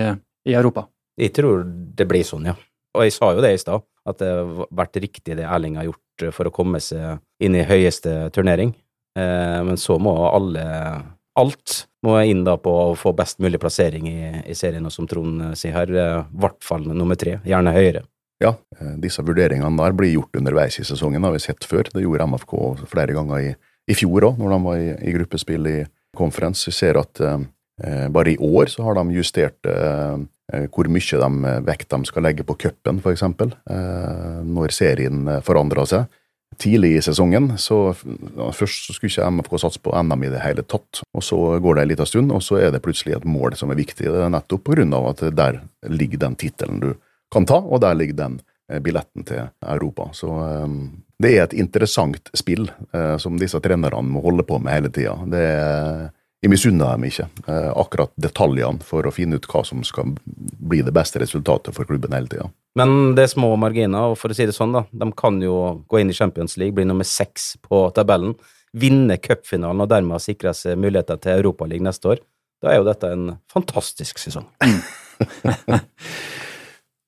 i 0.50 0.57
Europa? 0.59 0.88
Jeg 1.19 1.33
tror 1.35 1.63
det 1.67 2.07
blir 2.07 2.25
sånn, 2.27 2.51
ja. 2.51 2.55
Og 2.98 3.05
jeg 3.05 3.13
sa 3.13 3.31
jo 3.36 3.43
det 3.43 3.53
i 3.53 3.62
stad, 3.62 3.86
at 4.10 4.19
det 4.22 4.29
har 4.34 4.69
vært 4.74 5.00
riktig 5.03 5.38
det 5.38 5.45
Erling 5.45 5.77
har 5.77 5.89
gjort 5.89 6.25
eh, 6.25 6.34
for 6.36 6.50
å 6.50 6.53
komme 6.53 6.81
seg 6.84 7.19
inn 7.43 7.57
i 7.57 7.65
høyeste 7.67 8.31
turnering. 8.36 8.74
Eh, 9.19 9.60
men 9.65 9.79
så 9.79 10.00
må 10.01 10.15
alle 10.31 10.67
Alt 11.39 11.86
må 12.03 12.17
inn 12.27 12.41
da 12.43 12.57
på 12.60 12.72
å 12.74 12.95
få 13.00 13.13
best 13.15 13.38
mulig 13.39 13.62
plassering 13.62 14.07
i, 14.10 14.31
i 14.50 14.55
serien, 14.57 14.84
og 14.84 14.91
som 14.91 15.05
Trond 15.07 15.43
eh, 15.45 15.53
sier 15.55 15.75
her, 15.77 15.91
i 15.93 16.07
hvert 16.41 16.57
fall 16.65 16.88
nummer 16.89 17.15
tre. 17.19 17.38
Gjerne 17.48 17.75
høyere. 17.75 18.01
Ja, 18.43 18.53
disse 19.00 19.24
vurderingene 19.24 19.72
der 19.77 19.95
blir 19.95 20.13
gjort 20.13 20.36
underveis 20.39 20.79
i 20.79 20.88
sesongen, 20.88 21.24
har 21.24 21.36
vi 21.36 21.41
sett 21.43 21.63
før. 21.67 21.88
Det 21.93 22.03
gjorde 22.03 22.27
MFK 22.34 22.53
flere 22.89 23.15
ganger 23.15 23.45
i, 23.45 23.53
i 23.91 23.95
fjor 24.00 24.31
òg, 24.31 24.39
når 24.39 24.53
de 24.55 24.60
var 24.65 24.81
i, 24.81 24.91
i 25.07 25.15
gruppespill 25.15 25.67
i 25.67 25.77
conference. 26.18 26.68
Vi 26.70 26.75
ser 26.75 27.00
at 27.00 27.22
eh, 27.22 28.08
bare 28.12 28.34
i 28.34 28.38
år 28.38 28.72
så 28.72 28.86
har 28.88 29.00
de 29.00 29.18
justert 29.18 29.70
eh, 29.70 30.18
hvor 30.74 30.89
mye 30.89 31.20
de, 31.22 31.51
vekt 31.68 31.92
de 31.94 32.00
skal 32.10 32.25
legge 32.25 32.46
på 32.48 32.58
cupen, 32.58 33.01
eh, 33.04 34.39
når 34.46 34.74
serien 34.74 35.28
forandrer 35.46 35.89
seg. 35.89 36.08
Tidlig 36.58 36.96
i 36.98 37.01
sesongen 37.06 37.51
så 37.62 37.94
Først 37.94 38.88
så 38.88 38.96
skulle 38.96 39.12
ikke 39.12 39.28
MFK 39.30 39.51
satse 39.62 39.82
på 39.84 39.94
NM 39.94 40.24
i 40.25 40.32
det 40.34 40.42
hele 40.42 40.63
tatt, 40.66 41.04
og 41.13 41.24
så 41.24 41.38
går 41.62 41.78
det 41.78 41.84
en 41.84 41.92
liten 41.92 42.10
stund, 42.10 42.34
og 42.34 42.42
så 42.42 42.58
er 42.58 42.72
det 42.74 42.82
plutselig 42.82 43.13
et 43.16 43.28
mål 43.30 43.54
som 43.60 43.70
er 43.70 43.78
viktig. 43.78 44.10
Nettopp 44.10 44.63
på 44.66 44.74
grunn 44.74 44.96
av 44.98 45.12
at 45.12 45.22
der 45.38 45.60
ligger 45.86 46.24
den 46.25 46.38
tittelen 46.39 46.82
du 46.82 46.89
kan 47.32 47.46
ta, 47.46 47.60
og 47.62 47.82
der 47.84 47.98
ligger 47.98 48.18
den 48.24 48.39
eh, 48.72 48.82
billetten 48.82 49.28
til 49.28 49.46
Europa. 49.62 50.10
Så 50.18 50.32
eh, 50.42 50.68
det 51.19 51.33
er 51.35 51.43
et 51.43 51.57
interessant 51.59 52.31
spill 52.38 52.69
eh, 52.95 53.17
som 53.19 53.35
disse 53.39 53.59
trenerne 53.59 54.07
må 54.07 54.23
holde 54.23 54.45
på 54.47 54.59
med 54.63 54.75
hele 54.75 54.91
tida. 54.93 55.17
Er 55.35 56.07
jeg 56.39 56.53
misunner 56.53 56.93
dem 56.95 57.03
ikke 57.09 57.25
eh, 57.51 57.71
akkurat 57.75 58.11
detaljene 58.15 58.85
for 58.88 59.03
å 59.03 59.11
finne 59.11 59.39
ut 59.39 59.47
hva 59.51 59.59
som 59.67 59.81
skal 59.83 60.13
bli 60.23 60.79
det 60.88 60.93
beste 60.95 61.19
resultatet 61.19 61.75
for 61.75 61.89
klubben 61.89 62.15
hele 62.15 62.31
tida. 62.31 62.47
Men 62.79 63.11
det 63.17 63.25
er 63.25 63.33
små 63.33 63.51
marginer, 63.59 64.13
og 64.13 64.15
for 64.21 64.31
å 64.31 64.38
si 64.38 64.47
det 64.47 64.55
sånn, 64.55 64.77
da, 64.77 64.85
de 64.88 65.09
kan 65.19 65.41
jo 65.43 65.83
gå 65.91 65.99
inn 65.99 66.13
i 66.13 66.15
Champions 66.15 66.55
League, 66.61 66.77
bli 66.77 66.88
nummer 66.88 67.07
seks 67.07 67.57
på 67.65 67.89
tabellen, 67.95 68.38
vinne 68.71 69.17
cupfinalen 69.19 69.83
og 69.83 69.91
dermed 69.91 70.23
sikre 70.23 70.53
seg 70.55 70.79
muligheter 70.79 71.19
til 71.19 71.41
Europaligaen 71.41 71.89
neste 71.89 72.13
år. 72.13 72.23
Da 72.63 72.71
er 72.71 72.79
jo 72.79 72.88
dette 72.88 73.11
en 73.11 73.33
fantastisk 73.51 74.21
sesong. 74.21 74.47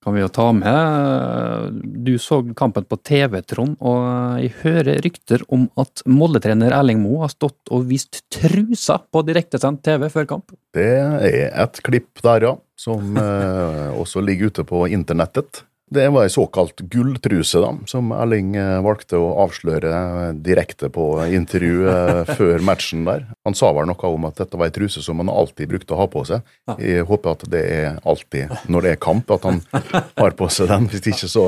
Kan 0.02 0.16
vi 0.16 0.24
jo 0.24 0.32
ta 0.34 0.48
med. 0.56 1.76
Du 2.02 2.16
så 2.18 2.40
kampen 2.58 2.88
på 2.90 2.98
TV, 3.06 3.38
Trond, 3.46 3.76
og 3.86 4.42
jeg 4.42 4.56
hører 4.64 5.02
rykter 5.06 5.44
om 5.54 5.68
at 5.82 6.02
Molde-trener 6.10 6.74
Erling 6.74 7.04
Moe 7.04 7.22
har 7.22 7.34
stått 7.34 7.70
og 7.70 7.86
vist 7.92 8.24
trusa 8.34 8.98
på 8.98 9.22
direktesendt 9.28 9.84
TV 9.86 10.08
før 10.10 10.26
kamp. 10.34 10.56
Det 10.74 10.90
er 10.90 11.54
et 11.54 11.82
klipp 11.86 12.24
der, 12.26 12.48
ja, 12.50 12.56
som 12.82 13.14
eh, 13.22 13.92
også 13.94 14.26
ligger 14.26 14.50
ute 14.50 14.66
på 14.66 14.88
internettet. 14.90 15.62
Det 15.92 16.06
var 16.08 16.24
ei 16.24 16.32
såkalt 16.32 16.80
gulltruse, 16.88 17.60
da, 17.60 17.74
som 17.92 18.14
Erling 18.16 18.54
eh, 18.56 18.78
valgte 18.80 19.18
å 19.20 19.34
avsløre 19.44 19.92
direkte 20.40 20.88
på 20.88 21.08
intervju 21.36 21.88
eh, 21.92 22.30
før 22.38 22.64
matchen 22.64 23.02
der. 23.04 23.26
Han 23.44 23.58
sa 23.60 23.74
vel 23.76 23.90
noe 23.90 24.12
om 24.16 24.28
at 24.30 24.40
dette 24.40 24.56
var 24.56 24.70
ei 24.70 24.76
truse 24.78 25.04
som 25.04 25.20
han 25.20 25.32
alltid 25.32 25.68
brukte 25.74 25.92
å 25.92 26.00
ha 26.00 26.06
på 26.08 26.24
seg. 26.30 26.46
Jeg 26.80 27.04
håper 27.10 27.36
at 27.36 27.44
det 27.52 27.64
er 27.76 27.98
alltid 28.08 28.54
når 28.72 28.88
det 28.88 28.94
er 28.96 29.02
kamp 29.04 29.34
at 29.36 29.44
han 29.50 29.60
har 29.74 30.38
på 30.40 30.48
seg 30.48 30.72
den. 30.72 30.88
Hvis 30.94 31.12
ikke 31.12 31.30
så 31.34 31.44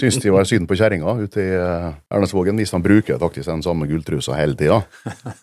syns 0.00 0.16
de 0.22 0.32
var 0.32 0.48
synd 0.48 0.64
på 0.66 0.78
kjerringa 0.80 1.12
ute 1.20 1.44
i 1.44 1.52
eh, 1.52 1.90
Ernetsvågen 2.16 2.56
hvis 2.62 2.72
han 2.72 2.82
bruker 2.86 3.20
faktisk 3.20 3.50
den 3.50 3.66
samme 3.66 3.84
gulltrusa 3.90 4.38
hele 4.38 4.56
tida. 4.56 4.80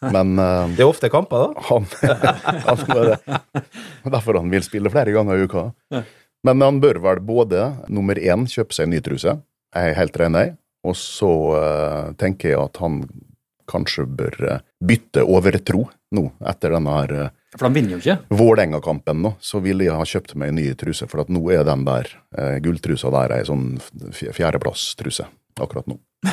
Men 0.09 0.33
Det 0.73 0.81
er 0.81 0.89
ofte 0.89 1.13
kamper, 1.13 1.45
da. 1.45 1.67
han, 1.69 1.85
han 2.65 2.97
er 2.97 4.09
Derfor 4.17 4.41
han 4.41 4.49
vil 4.49 4.65
spille 4.65 4.89
flere 4.89 5.13
ganger 5.13 5.37
i 5.37 5.45
uka. 5.45 5.67
Men 6.47 6.61
han 6.65 6.79
bør 6.81 6.97
vel 7.03 7.19
både 7.21 7.67
nummer 7.93 8.17
én 8.17 8.47
kjøpe 8.49 8.73
seg 8.73 8.87
en 8.87 8.95
ny 8.95 9.01
truse, 9.05 9.35
jeg 9.71 9.91
er 9.91 9.99
helt 9.99 10.17
enig, 10.19 10.47
og 10.81 10.95
så 10.97 11.29
uh, 11.53 12.13
tenker 12.19 12.55
jeg 12.55 12.61
at 12.61 12.81
han 12.81 13.03
kanskje 13.71 14.03
bør 14.03 14.33
eh, 14.49 14.63
bytte 14.83 15.21
over 15.23 15.55
tro 15.63 15.85
nå, 16.17 16.23
etter 16.49 16.73
denne 16.75 16.91
her 16.97 17.11
uh, 17.15 17.29
For 17.55 17.69
de 17.69 17.77
vinner 17.77 17.93
jo 17.93 17.99
ikke. 18.01 18.17
Vålerenga-kampen 18.35 19.21
nå, 19.23 19.31
så 19.39 19.61
ville 19.63 19.85
jeg 19.85 19.95
ha 19.95 20.07
kjøpt 20.11 20.33
meg 20.41 20.51
en 20.51 20.57
ny 20.59 20.65
truse, 20.75 21.07
for 21.07 21.21
at 21.23 21.31
nå 21.31 21.39
er 21.53 21.63
den 21.67 21.85
der 21.87 22.09
uh, 22.35 22.57
gulltrusa 22.65 23.13
der 23.13 23.37
ei 23.37 23.45
sånn 23.47 23.77
fjerdeplass-truse 24.11 25.29
akkurat 25.61 25.87
nå. 25.87 26.01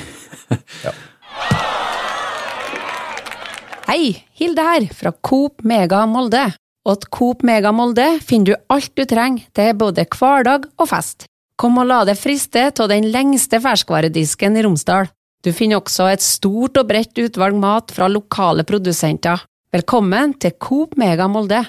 Hei, 3.89 4.25
Hilde 4.41 4.65
her, 4.65 4.89
fra 4.97 5.13
Coop 5.13 5.63
Mega 5.69 6.03
Molde. 6.09 6.49
Og 6.89 6.95
at 6.97 7.11
Coop 7.13 7.43
Mega 7.45 7.69
Molde 7.69 8.07
finner 8.25 8.55
du 8.55 8.73
alt 8.73 8.95
du 8.97 9.05
trenger 9.05 9.45
til 9.53 9.75
både 9.77 10.07
hverdag 10.09 10.65
og 10.81 10.89
fest. 10.89 11.27
Kom 11.61 11.77
og 11.77 11.85
la 11.91 11.99
deg 12.09 12.17
friste 12.17 12.63
av 12.71 12.89
den 12.89 13.11
lengste 13.13 13.61
ferskvaredisken 13.61 14.57
i 14.57 14.63
Romsdal. 14.65 15.11
Du 15.45 15.51
finner 15.53 15.83
også 15.83 16.07
et 16.09 16.25
stort 16.25 16.81
og 16.81 16.89
bredt 16.89 17.19
utvalg 17.21 17.59
mat 17.61 17.93
fra 17.93 18.09
lokale 18.09 18.65
produsenter. 18.65 19.45
Velkommen 19.75 20.33
til 20.41 20.57
Coop 20.57 20.97
Mega 20.97 21.29
Molde. 21.29 21.61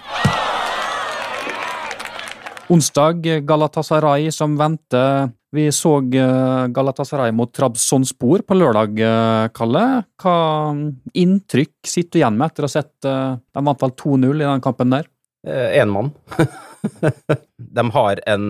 Onsdag 2.71 3.27
Galatasaray 3.49 4.31
som 4.31 4.55
venter. 4.55 5.33
Vi 5.51 5.71
så 5.73 5.95
eh, 5.97 6.67
Galatasaray 6.67 7.31
mot 7.33 7.49
Trabzonspor 7.53 8.43
på 8.45 8.57
lørdag, 8.57 8.99
eh, 9.01 9.45
Kalle. 9.55 9.85
Hva 10.21 10.35
inntrykk 11.17 11.73
sitter 11.89 12.11
du 12.11 12.19
igjen 12.21 12.37
med 12.37 12.51
etter 12.51 12.65
å 12.65 12.69
ha 12.69 12.73
sett 12.75 13.07
eh, 13.09 13.39
De 13.41 13.63
vant 13.65 13.81
vel 13.81 13.95
2-0 13.97 14.43
i 14.43 14.45
den 14.45 14.61
kampen 14.65 14.93
der? 14.93 15.09
Én 15.49 15.89
mann. 15.89 16.11
de 17.77 17.83
har 17.95 18.19
en, 18.27 18.47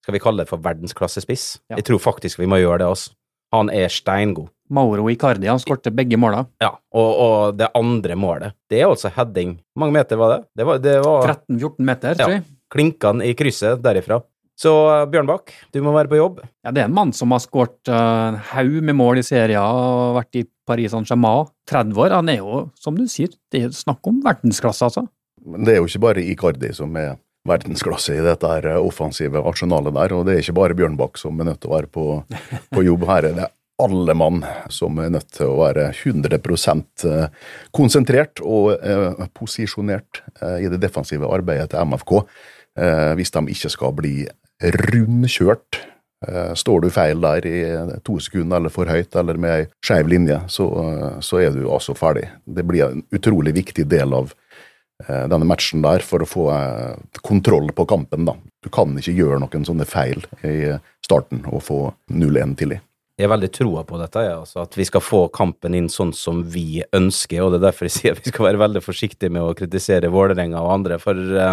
skal 0.00 0.14
vi 0.16 0.20
kalle 0.24 0.42
det 0.42 0.48
for 0.48 0.62
verdensklassespiss. 0.64 1.44
Ja. 1.68 1.76
Jeg 1.76 1.84
tror 1.90 2.00
faktisk 2.00 2.40
vi 2.40 2.48
må 2.48 2.56
gjøre 2.58 2.80
det, 2.80 2.88
altså. 2.94 3.12
Han 3.52 3.68
er 3.68 3.92
steingod. 3.92 4.48
Mauro 4.72 5.10
Icardi 5.12 5.50
han 5.50 5.60
skårte 5.60 5.92
begge 5.92 6.16
måla. 6.16 6.46
Ja, 6.64 6.70
og, 6.96 7.10
og 7.12 7.58
det 7.60 7.68
andre 7.76 8.16
målet, 8.16 8.56
det 8.72 8.80
er 8.80 8.88
altså 8.88 9.12
heading. 9.12 9.58
Hvor 9.74 9.84
mange 9.84 9.98
meter 9.98 10.16
var 10.16 10.32
det? 10.32 10.40
Det 10.56 10.66
var, 10.70 10.80
det 10.80 10.96
var 11.04 11.34
13-14 11.34 11.90
meter, 11.90 12.16
tror 12.16 12.32
jeg. 12.38 12.46
Ja, 12.46 12.58
klinkene 12.72 13.28
i 13.28 13.36
krysset 13.36 13.84
derifra. 13.84 14.22
Så 14.62 14.72
eh, 14.92 15.06
Bjørnbakk, 15.10 15.50
du 15.74 15.80
må 15.82 15.94
være 15.94 16.10
på 16.12 16.20
jobb. 16.20 16.42
Ja, 16.62 16.70
det 16.70 16.84
er 16.84 16.90
en 16.90 16.94
mann 16.94 17.10
som 17.16 17.34
har 17.34 17.42
skåret 17.42 17.90
en 17.90 18.38
uh, 18.38 18.52
haug 18.52 18.78
med 18.84 18.94
mål 18.98 19.22
i 19.22 19.26
serien 19.26 19.62
og 19.62 20.18
vært 20.20 20.38
i 20.38 20.44
Paris 20.68 20.92
Saint-Germain. 20.94 21.50
30 21.70 21.98
år. 21.98 22.14
Han 22.14 22.30
er 22.30 22.38
jo, 22.42 22.66
som 22.78 22.94
du 22.98 23.08
sier, 23.10 23.32
det 23.50 23.66
er 23.66 23.74
snakk 23.74 24.06
om 24.06 24.20
verdensklasse, 24.24 24.86
altså. 24.86 25.06
Men 25.42 25.66
det 25.66 25.74
er 25.74 25.80
jo 25.80 25.88
ikke 25.90 26.04
bare 26.04 26.24
Icardi 26.30 26.70
som 26.76 26.94
er 26.98 27.16
verdensklasse 27.48 28.14
i 28.14 28.22
dette 28.22 28.46
her 28.46 28.68
offensive 28.78 29.40
arsenalet 29.50 29.96
der, 29.96 30.14
og 30.14 30.28
det 30.28 30.36
er 30.36 30.44
ikke 30.44 30.60
bare 30.60 30.76
Bjørnbakk 30.78 31.18
som 31.18 31.40
er 31.42 31.50
nødt 31.50 31.62
til 31.64 31.72
å 31.72 31.74
være 31.74 31.90
på, 31.90 32.06
på 32.70 32.84
jobb. 32.86 33.06
Her 33.08 33.26
Det 33.26 33.46
er 33.48 33.52
alle 33.82 34.14
mann 34.14 34.44
som 34.70 35.00
er 35.02 35.10
nødt 35.10 35.32
til 35.34 35.50
å 35.50 35.58
være 35.64 35.88
100 35.90 36.38
eh, 36.38 37.48
konsentrert 37.74 38.42
og 38.44 38.76
eh, 38.78 39.24
posisjonert 39.34 40.22
eh, 40.38 40.60
i 40.62 40.70
det 40.70 40.78
defensive 40.84 41.26
arbeidet 41.26 41.72
til 41.72 41.90
MFK, 41.90 42.14
eh, 42.78 43.10
hvis 43.18 43.34
de 43.34 43.42
ikke 43.56 43.72
skal 43.74 43.96
bli 43.98 44.14
rundkjørt. 44.62 45.80
Eh, 46.28 46.52
Står 46.54 46.84
du 46.84 46.90
feil 46.94 47.22
der 47.22 47.46
i 47.48 47.56
to 48.06 48.18
sekunder 48.22 48.60
eller 48.60 48.72
for 48.72 48.90
høyt 48.90 49.16
eller 49.18 49.40
med 49.40 49.56
ei 49.56 49.64
skeiv 49.84 50.10
linje, 50.12 50.38
så, 50.52 50.68
så 51.24 51.42
er 51.42 51.56
du 51.56 51.66
altså 51.66 51.96
ferdig. 51.98 52.28
Det 52.44 52.66
blir 52.68 52.86
en 52.86 53.02
utrolig 53.14 53.54
viktig 53.58 53.88
del 53.90 54.14
av 54.14 54.30
eh, 55.08 55.26
denne 55.32 55.48
matchen 55.48 55.82
der 55.82 56.04
for 56.06 56.22
å 56.22 56.30
få 56.30 56.46
eh, 56.54 57.02
kontroll 57.26 57.72
på 57.74 57.88
kampen. 57.90 58.28
da. 58.28 58.38
Du 58.62 58.70
kan 58.70 58.94
ikke 58.98 59.16
gjøre 59.18 59.42
noen 59.42 59.66
sånne 59.66 59.88
feil 59.88 60.22
i 60.46 60.78
starten 61.02 61.44
og 61.50 61.62
få 61.66 61.82
0-1 62.12 62.56
tidlig. 62.60 62.82
Jeg 63.18 63.28
har 63.28 63.34
veldig 63.34 63.50
troa 63.52 63.82
på 63.84 63.98
dette, 64.00 64.22
ja, 64.24 64.38
altså 64.40 64.62
at 64.62 64.76
vi 64.78 64.86
skal 64.88 65.02
få 65.04 65.26
kampen 65.34 65.74
inn 65.76 65.90
sånn 65.92 66.14
som 66.16 66.40
vi 66.48 66.80
ønsker, 66.96 67.42
og 67.44 67.52
det 67.52 67.58
er 67.60 67.66
derfor 67.66 67.86
jeg 67.86 67.94
sier 67.94 68.14
at 68.16 68.22
vi 68.24 68.32
skal 68.32 68.46
være 68.48 68.62
veldig 68.62 68.82
forsiktige 68.82 69.30
med 69.30 69.44
å 69.44 69.52
kritisere 69.58 70.10
Vålerenga 70.10 70.62
og 70.64 70.72
andre, 70.78 70.96
for 71.02 71.20
uh, 71.36 71.52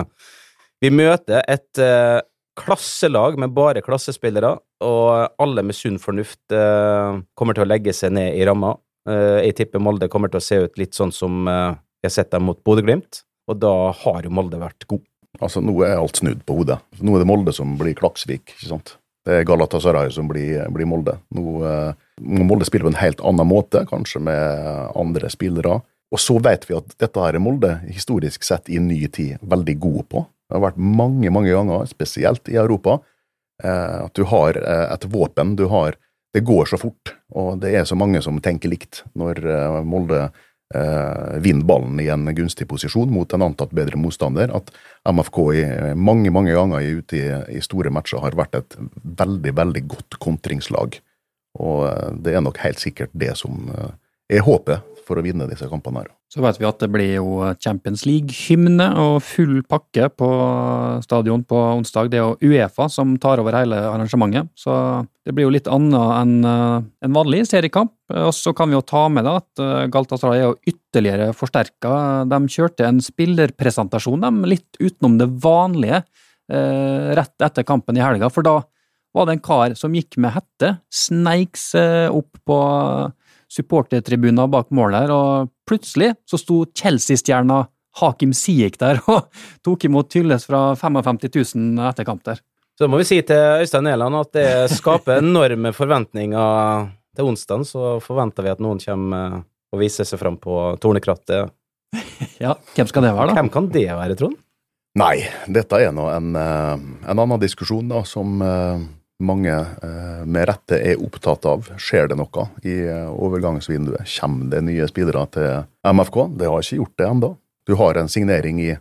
vi 0.79 0.91
møter 0.95 1.43
et 1.43 1.81
eh, 1.83 2.21
klasselag 2.59 3.39
med 3.41 3.53
bare 3.55 3.83
klassespillere, 3.85 4.53
og 4.85 5.41
alle 5.41 5.63
med 5.65 5.77
sunn 5.77 5.99
fornuft 6.01 6.55
eh, 6.55 7.19
kommer 7.39 7.57
til 7.57 7.65
å 7.65 7.69
legge 7.69 7.95
seg 7.95 8.13
ned 8.15 8.37
i 8.37 8.45
ramma. 8.47 8.75
Eh, 9.09 9.45
jeg 9.47 9.57
tipper 9.61 9.83
Molde 9.83 10.09
kommer 10.11 10.31
til 10.31 10.41
å 10.41 10.45
se 10.45 10.61
ut 10.65 10.81
litt 10.81 10.97
sånn 10.97 11.13
som 11.15 11.47
eh, 11.49 11.77
jeg 12.03 12.11
har 12.11 12.15
sett 12.15 12.33
dem 12.35 12.47
mot 12.49 12.59
Bodø-Glimt, 12.63 13.23
og 13.49 13.59
da 13.61 13.73
har 14.03 14.25
jo 14.25 14.33
Molde 14.33 14.61
vært 14.61 14.87
god. 14.89 15.03
Altså, 15.39 15.61
Nå 15.63 15.75
er 15.85 15.99
alt 15.99 16.19
snudd 16.19 16.41
på 16.47 16.57
hodet. 16.61 16.79
Nå 16.99 17.15
er 17.15 17.23
det 17.23 17.29
Molde 17.29 17.53
som 17.55 17.77
blir 17.79 17.95
Klaksvik. 17.97 18.55
ikke 18.55 18.71
sant? 18.71 18.95
Det 19.27 19.41
er 19.41 19.45
Galatasaray 19.47 20.11
som 20.15 20.29
blir, 20.29 20.63
blir 20.73 20.87
Molde. 20.89 21.19
Nå 21.35 21.59
eh, 21.67 21.91
må 22.23 22.47
Molde 22.47 22.67
spille 22.67 22.87
på 22.87 22.93
en 22.93 23.01
helt 23.01 23.21
annen 23.25 23.47
måte, 23.47 23.83
kanskje 23.89 24.21
med 24.25 24.93
andre 24.97 25.31
spillere. 25.31 25.79
Og 26.09 26.21
så 26.21 26.39
vet 26.41 26.65
vi 26.65 26.77
at 26.77 26.95
dette 26.97 27.21
her 27.21 27.37
er 27.37 27.43
Molde 27.43 27.75
historisk 27.85 28.45
sett 28.47 28.71
i 28.71 28.79
ny 28.81 29.03
tid 29.13 29.37
veldig 29.45 29.75
gode 29.81 30.05
på. 30.09 30.25
Det 30.49 30.57
har 30.57 30.65
vært 30.65 30.81
mange, 30.81 31.29
mange 31.29 31.53
ganger, 31.53 31.85
spesielt 31.85 32.49
i 32.49 32.57
Europa, 32.57 32.97
eh, 33.61 33.97
at 34.01 34.15
du 34.17 34.25
har 34.31 34.57
eh, 34.57 34.85
et 34.95 35.05
våpen. 35.05 35.55
Du 35.55 35.67
har 35.69 35.97
Det 36.29 36.43
går 36.45 36.67
så 36.69 36.77
fort, 36.77 37.15
og 37.33 37.57
det 37.57 37.71
er 37.73 37.85
så 37.89 37.95
mange 37.97 38.19
som 38.21 38.35
tenker 38.37 38.69
likt 38.69 38.99
når 39.17 39.39
eh, 39.49 39.79
Molde 39.81 40.29
vinner 41.41 41.65
ballen 41.65 41.97
i 41.97 42.11
en 42.13 42.27
gunstig 42.37 42.67
posisjon 42.69 43.09
mot 43.09 43.31
en 43.33 43.41
antatt 43.41 43.71
bedre 43.73 43.97
motstander, 43.97 44.51
at 44.53 44.69
MFK 45.09 45.39
i 45.57 45.63
mange 45.97 46.29
mange 46.29 46.53
ganger 46.53 46.85
ute 46.99 47.17
i, 47.17 47.23
i 47.57 47.61
store 47.65 47.89
matcher 47.89 48.21
har 48.21 48.37
vært 48.37 48.59
et 48.59 48.77
veldig, 49.01 49.55
veldig 49.57 49.81
godt 49.89 50.19
kontringslag. 50.21 50.99
Og 51.57 51.89
det 52.21 52.35
er 52.37 52.45
nok 52.45 52.61
helt 52.61 52.77
sikkert 52.77 53.09
det 53.17 53.33
som 53.41 53.65
er 54.29 54.45
håpet 54.45 54.85
for 55.09 55.19
å 55.19 55.25
vinne 55.25 55.49
disse 55.49 55.67
kampene. 55.69 56.03
her. 56.03 56.11
Så 56.29 56.43
vet 56.45 56.59
vi 56.61 56.67
at 56.69 56.77
det 56.83 56.91
blir 56.93 57.15
jo 57.15 57.41
Champions 57.57 58.05
League-hymne 58.05 58.85
og 59.01 59.15
full 59.25 59.63
pakke 59.65 60.11
på 60.13 60.29
stadion 61.01 61.41
på 61.49 61.57
onsdag. 61.79 62.11
Det 62.11 62.19
er 62.19 62.27
jo 62.27 62.51
Uefa 62.51 62.85
som 62.93 63.15
tar 63.17 63.41
over 63.41 63.57
hele 63.57 63.79
arrangementet, 63.89 64.51
så 64.53 65.01
det 65.25 65.33
blir 65.33 65.47
jo 65.47 65.55
litt 65.55 65.69
annet 65.69 65.97
enn 66.19 66.35
eh, 66.45 66.87
en 67.05 67.17
vanlig 67.17 67.43
seriekamp. 67.49 67.95
Og 68.13 68.31
så 68.33 68.53
kan 68.57 68.69
vi 68.69 68.77
jo 68.77 68.85
ta 68.85 69.07
med 69.13 69.25
da 69.25 69.39
at 69.41 69.61
eh, 69.61 69.89
Galatasaray 69.89 70.41
er 70.41 70.47
jo 70.47 70.73
ytterligere 70.73 71.31
forsterka. 71.37 71.93
De 72.29 72.41
kjørte 72.49 72.87
en 72.87 73.01
spillerpresentasjon, 73.03 74.25
de, 74.25 74.49
litt 74.53 74.79
utenom 74.81 75.17
det 75.21 75.29
vanlige, 75.41 76.03
eh, 76.53 77.09
rett 77.17 77.49
etter 77.49 77.65
kampen 77.65 77.97
i 77.97 78.05
helga. 78.05 78.29
For 78.33 78.45
da 78.45 78.59
var 79.17 79.25
det 79.25 79.37
en 79.37 79.45
kar 79.45 79.73
som 79.77 79.95
gikk 79.97 80.19
med 80.21 80.35
hette, 80.37 80.75
sneik 80.93 81.57
seg 81.57 82.13
opp 82.13 82.37
på 82.45 82.59
supportertribuner 83.49 84.49
bak 84.51 84.69
målet 84.75 85.05
her, 85.05 85.13
og 85.13 85.49
plutselig 85.69 86.13
så 86.29 86.39
sto 86.39 86.61
Chelsea-stjerna 86.77 87.63
Hakim 87.99 88.33
Siik 88.37 88.77
der 88.81 89.01
og 89.11 89.29
tok 89.65 89.87
imot 89.89 90.11
Tylles 90.13 90.45
fra 90.49 90.69
55 90.79 91.25
000 91.55 91.89
etter 91.89 92.07
kamp 92.07 92.23
der. 92.27 92.41
Så 92.79 92.87
må 92.87 93.01
vi 93.01 93.07
si 93.09 93.17
til 93.27 93.59
Øystein 93.59 93.83
Næland 93.89 94.15
at 94.21 94.35
det 94.37 94.49
skaper 94.71 95.19
enorme 95.19 95.73
forventninger 95.75 96.85
til 97.17 97.27
onsdag, 97.27 97.65
så 97.67 97.97
forventer 98.03 98.45
vi 98.45 98.53
at 98.53 98.61
noen 98.63 98.79
kommer 98.79 99.41
og 99.69 99.81
viser 99.81 100.07
seg 100.07 100.21
fram 100.21 100.39
på 100.41 100.75
tornekrattet. 100.81 101.55
Ja, 102.39 102.53
hvem 102.75 102.87
skal 102.87 103.03
det 103.03 103.09
være, 103.11 103.31
da? 103.31 103.35
Hvem 103.35 103.49
kan 103.51 103.65
det 103.73 103.87
være, 103.91 104.15
Trond? 104.15 104.37
Nei, 104.99 105.15
dette 105.51 105.77
er 105.83 105.91
nå 105.95 106.05
en, 106.11 106.29
eh, 106.39 106.85
en 107.11 107.21
annen 107.21 107.41
diskusjon 107.41 107.91
da, 107.91 107.99
som 108.07 108.39
eh, 108.43 108.85
mange 109.19 109.51
eh, 109.51 110.21
med 110.25 110.47
rette 110.47 110.79
er 110.79 111.01
opptatt 111.03 111.45
av. 111.49 111.67
Skjer 111.79 112.09
det 112.11 112.17
noe 112.19 112.45
i 112.63 112.77
eh, 112.87 113.09
overgangsvinduet? 113.09 114.07
Kommer 114.19 114.53
det 114.53 114.63
nye 114.67 114.87
spillere 114.89 115.25
til 115.33 115.65
MFK? 115.83 116.21
Det 116.39 116.47
har 116.47 116.63
ikke 116.63 116.79
gjort 116.79 116.95
det 117.01 117.09
ennå. 117.09 117.33
Du 117.67 117.75
har 117.79 117.99
en 117.99 118.09
signering 118.11 118.61
i, 118.63 118.71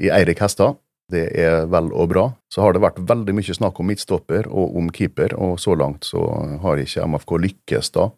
i 0.00 0.10
Eirik 0.10 0.40
Hestad, 0.42 0.80
Det 1.12 1.26
er 1.36 1.66
vel 1.68 1.92
og 1.92 2.08
bra. 2.08 2.24
Så 2.48 2.62
har 2.64 2.72
det 2.72 2.80
vært 2.80 2.98
veldig 2.98 3.34
mye 3.36 3.54
snakk 3.54 3.78
om 3.78 3.90
midtstopper 3.92 4.48
og 4.48 4.76
om 4.80 4.88
keeper, 4.88 5.34
og 5.36 5.58
så 5.60 5.76
langt 5.76 6.08
så 6.08 6.22
har 6.62 6.80
ikke 6.80 7.04
MFK 7.04 7.36
lykkes 7.44 7.92
da 7.92 8.08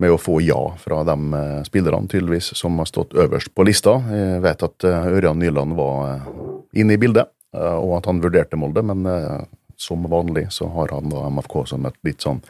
med 0.00 0.14
å 0.14 0.16
få 0.16 0.38
ja 0.40 0.58
fra 0.80 1.02
de 1.04 1.16
eh, 1.36 1.60
spillerne, 1.68 2.08
tydeligvis, 2.08 2.54
som 2.56 2.80
har 2.80 2.88
stått 2.88 3.12
øverst 3.12 3.52
på 3.52 3.66
lista. 3.68 3.98
Jeg 4.08 4.40
vet 4.40 4.64
at 4.64 4.88
Ørjan 4.88 5.38
Nyland 5.38 5.76
var 5.76 6.24
inne 6.72 6.96
i 6.96 7.00
bildet, 7.02 7.28
og 7.52 7.96
at 7.98 8.06
han 8.06 8.22
vurderte 8.22 8.56
Molde, 8.56 8.80
men 8.86 9.04
som 9.80 10.04
vanlig 10.10 10.48
så 10.54 10.68
har 10.74 10.92
han 10.94 11.10
da 11.12 11.26
MFK 11.32 11.56
som 11.72 11.88
et 11.88 11.98
litt 12.06 12.24
sånn 12.26 12.42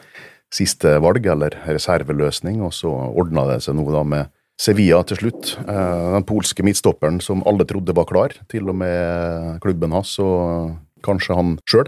siste 0.51 0.97
valg, 0.99 1.25
eller 1.31 1.55
reserveløsning, 1.63 2.59
og 2.65 2.73
så 2.75 2.91
ordna 2.91 3.47
det 3.53 3.61
seg 3.63 3.77
nå 3.77 3.87
da 3.93 4.03
med 4.03 4.31
Sevilla 4.61 4.99
til 5.07 5.21
slutt. 5.21 5.55
Eh, 5.63 6.07
Den 6.17 6.27
polske 6.27 6.65
midtstopperen 6.67 7.21
som 7.23 7.43
alle 7.47 7.65
trodde 7.65 7.95
var 7.97 8.09
klar, 8.09 8.35
til 8.51 8.69
og 8.69 8.77
med 8.83 9.61
klubben 9.63 9.95
hans, 9.95 10.17
og 10.19 10.75
kanskje 11.01 11.33
han 11.33 11.55
sjøl, 11.65 11.87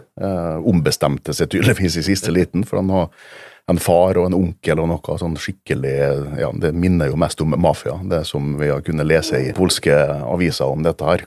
ombestemte 0.66 1.36
seg 1.38 1.52
tydeligvis 1.54 2.00
i 2.00 2.06
siste 2.08 2.32
liten, 2.34 2.64
for 2.66 2.80
han 2.82 2.90
har 2.90 3.12
en 3.72 3.80
far 3.80 4.18
og 4.20 4.28
en 4.28 4.36
onkel 4.36 4.82
og 4.84 4.90
noe 4.92 5.18
sånn 5.20 5.38
skikkelig 5.40 5.94
ja, 6.42 6.50
Det 6.60 6.74
minner 6.76 7.08
jo 7.08 7.20
mest 7.20 7.40
om 7.44 7.56
mafia, 7.56 7.96
det 8.12 8.24
som 8.28 8.58
vi 8.60 8.68
har 8.68 8.84
kunnet 8.84 9.08
lese 9.08 9.40
i 9.40 9.54
polske 9.56 9.96
aviser 10.28 10.68
om 10.68 10.84
dette 10.84 11.08
her. 11.08 11.24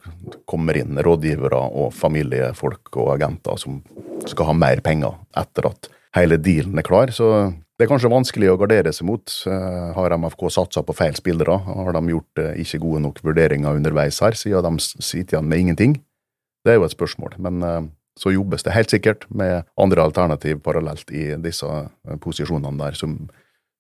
Kommer 0.49 0.77
inn 0.77 1.01
rådgivere 1.01 1.63
og 1.81 1.95
familiefolk 1.97 2.93
og 3.01 3.15
agenter 3.17 3.57
som 3.61 3.81
skal 4.29 4.51
ha 4.51 4.57
mer 4.57 4.83
penger 4.85 5.17
etter 5.37 5.71
at 5.71 5.89
hele 6.17 6.37
dealen 6.41 6.77
er 6.81 6.87
klar. 6.87 7.13
Så 7.15 7.31
det 7.77 7.85
er 7.85 7.91
kanskje 7.91 8.13
vanskelig 8.13 8.53
å 8.53 8.59
gardere 8.61 8.93
seg 8.97 9.09
mot. 9.09 9.33
Eh, 9.49 9.89
Har 9.97 10.17
MFK 10.17 10.49
satsa 10.53 10.85
på 10.85 10.97
feil 10.97 11.17
spillere? 11.19 11.59
Har 11.67 11.93
de 11.97 12.15
gjort 12.15 12.41
eh, 12.41 12.61
ikke 12.63 12.81
gode 12.85 13.03
nok 13.05 13.21
vurderinger 13.25 13.77
underveis 13.77 14.21
her, 14.25 14.37
siden 14.37 14.79
de 14.79 14.85
sitter 15.05 15.37
igjen 15.37 15.51
med 15.51 15.65
ingenting? 15.65 15.97
Det 16.65 16.73
er 16.73 16.81
jo 16.81 16.87
et 16.87 16.97
spørsmål, 16.97 17.37
men 17.45 17.61
eh, 17.63 17.83
så 18.17 18.33
jobbes 18.33 18.65
det 18.65 18.75
helt 18.75 18.93
sikkert 18.93 19.27
med 19.29 19.67
andre 19.81 20.07
alternativ 20.09 20.61
parallelt 20.65 21.11
i 21.13 21.29
disse 21.43 21.67
eh, 21.69 22.21
posisjonene 22.23 22.79
der, 22.81 22.97
som, 22.97 23.19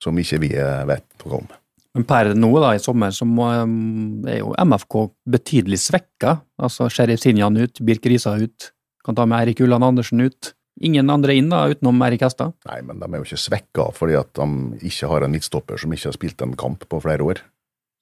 som 0.02 0.18
ikke 0.20 0.40
vi 0.44 0.52
eh, 0.60 0.82
vet 0.88 1.06
noe 1.24 1.40
om. 1.40 1.54
Men 1.96 2.04
per 2.04 2.34
nå 2.36 2.50
da, 2.60 2.74
i 2.76 2.82
sommer 2.82 3.14
så 3.16 3.24
må, 3.24 3.46
um, 3.64 4.20
er 4.28 4.42
jo 4.42 4.52
MFK 4.60 4.98
betydelig 5.32 5.80
svekka. 5.86 6.34
Altså 6.60 6.90
Sheriff 6.92 7.22
Sinjan 7.24 7.56
ut, 7.56 7.80
Birk 7.80 8.04
Risa 8.04 8.34
ut, 8.36 8.70
kan 9.06 9.16
ta 9.16 9.24
med 9.24 9.40
Eirik 9.40 9.62
Ulland 9.64 9.86
Andersen 9.86 10.20
ut. 10.20 10.52
Ingen 10.84 11.08
andre 11.08 11.38
inn 11.38 11.48
da, 11.48 11.62
utenom 11.72 12.02
Erik 12.04 12.26
Hestad. 12.26 12.52
Nei, 12.68 12.82
men 12.84 13.00
de 13.00 13.08
er 13.08 13.22
jo 13.22 13.24
ikke 13.24 13.40
svekka 13.40 13.86
fordi 13.96 14.18
at 14.20 14.28
de 14.36 14.88
ikke 14.90 15.08
har 15.08 15.24
en 15.24 15.32
midtstopper 15.32 15.80
som 15.80 15.94
ikke 15.96 16.10
har 16.10 16.18
spilt 16.18 16.44
en 16.44 16.52
kamp 16.60 16.84
på 16.84 17.00
flere 17.00 17.24
år. 17.24 17.40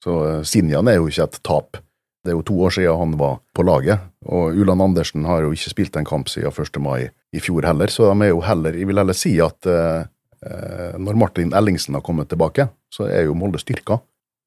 Så 0.03 0.17
eh, 0.27 0.41
Sinjan 0.43 0.91
er 0.91 0.99
jo 0.99 1.07
ikke 1.07 1.29
et 1.29 1.39
tap. 1.47 1.79
Det 2.25 2.33
er 2.33 2.39
jo 2.39 2.45
to 2.47 2.55
år 2.65 2.73
siden 2.73 2.97
han 2.97 3.13
var 3.19 3.37
på 3.53 3.63
laget, 3.67 4.01
og 4.25 4.57
Ulan 4.57 4.81
Andersen 4.81 5.27
har 5.29 5.45
jo 5.45 5.53
ikke 5.53 5.73
spilt 5.75 5.97
en 5.99 6.07
kamp 6.07 6.31
siden 6.31 6.49
1. 6.49 6.81
mai 6.81 7.11
i 7.35 7.41
fjor 7.43 7.67
heller, 7.69 7.91
så 7.93 8.09
de 8.09 8.25
er 8.25 8.31
jo 8.33 8.41
heller 8.41 8.73
Jeg 8.73 8.87
vil 8.89 8.97
heller 8.97 9.17
si 9.17 9.35
at 9.43 9.69
eh, 9.69 10.07
eh, 10.41 10.95
når 10.97 11.19
Martin 11.21 11.53
Ellingsen 11.53 11.93
har 11.93 12.01
kommet 12.01 12.31
tilbake, 12.31 12.65
så 12.89 13.05
er 13.05 13.27
jo 13.27 13.35
Molde 13.37 13.61
styrka, 13.61 13.99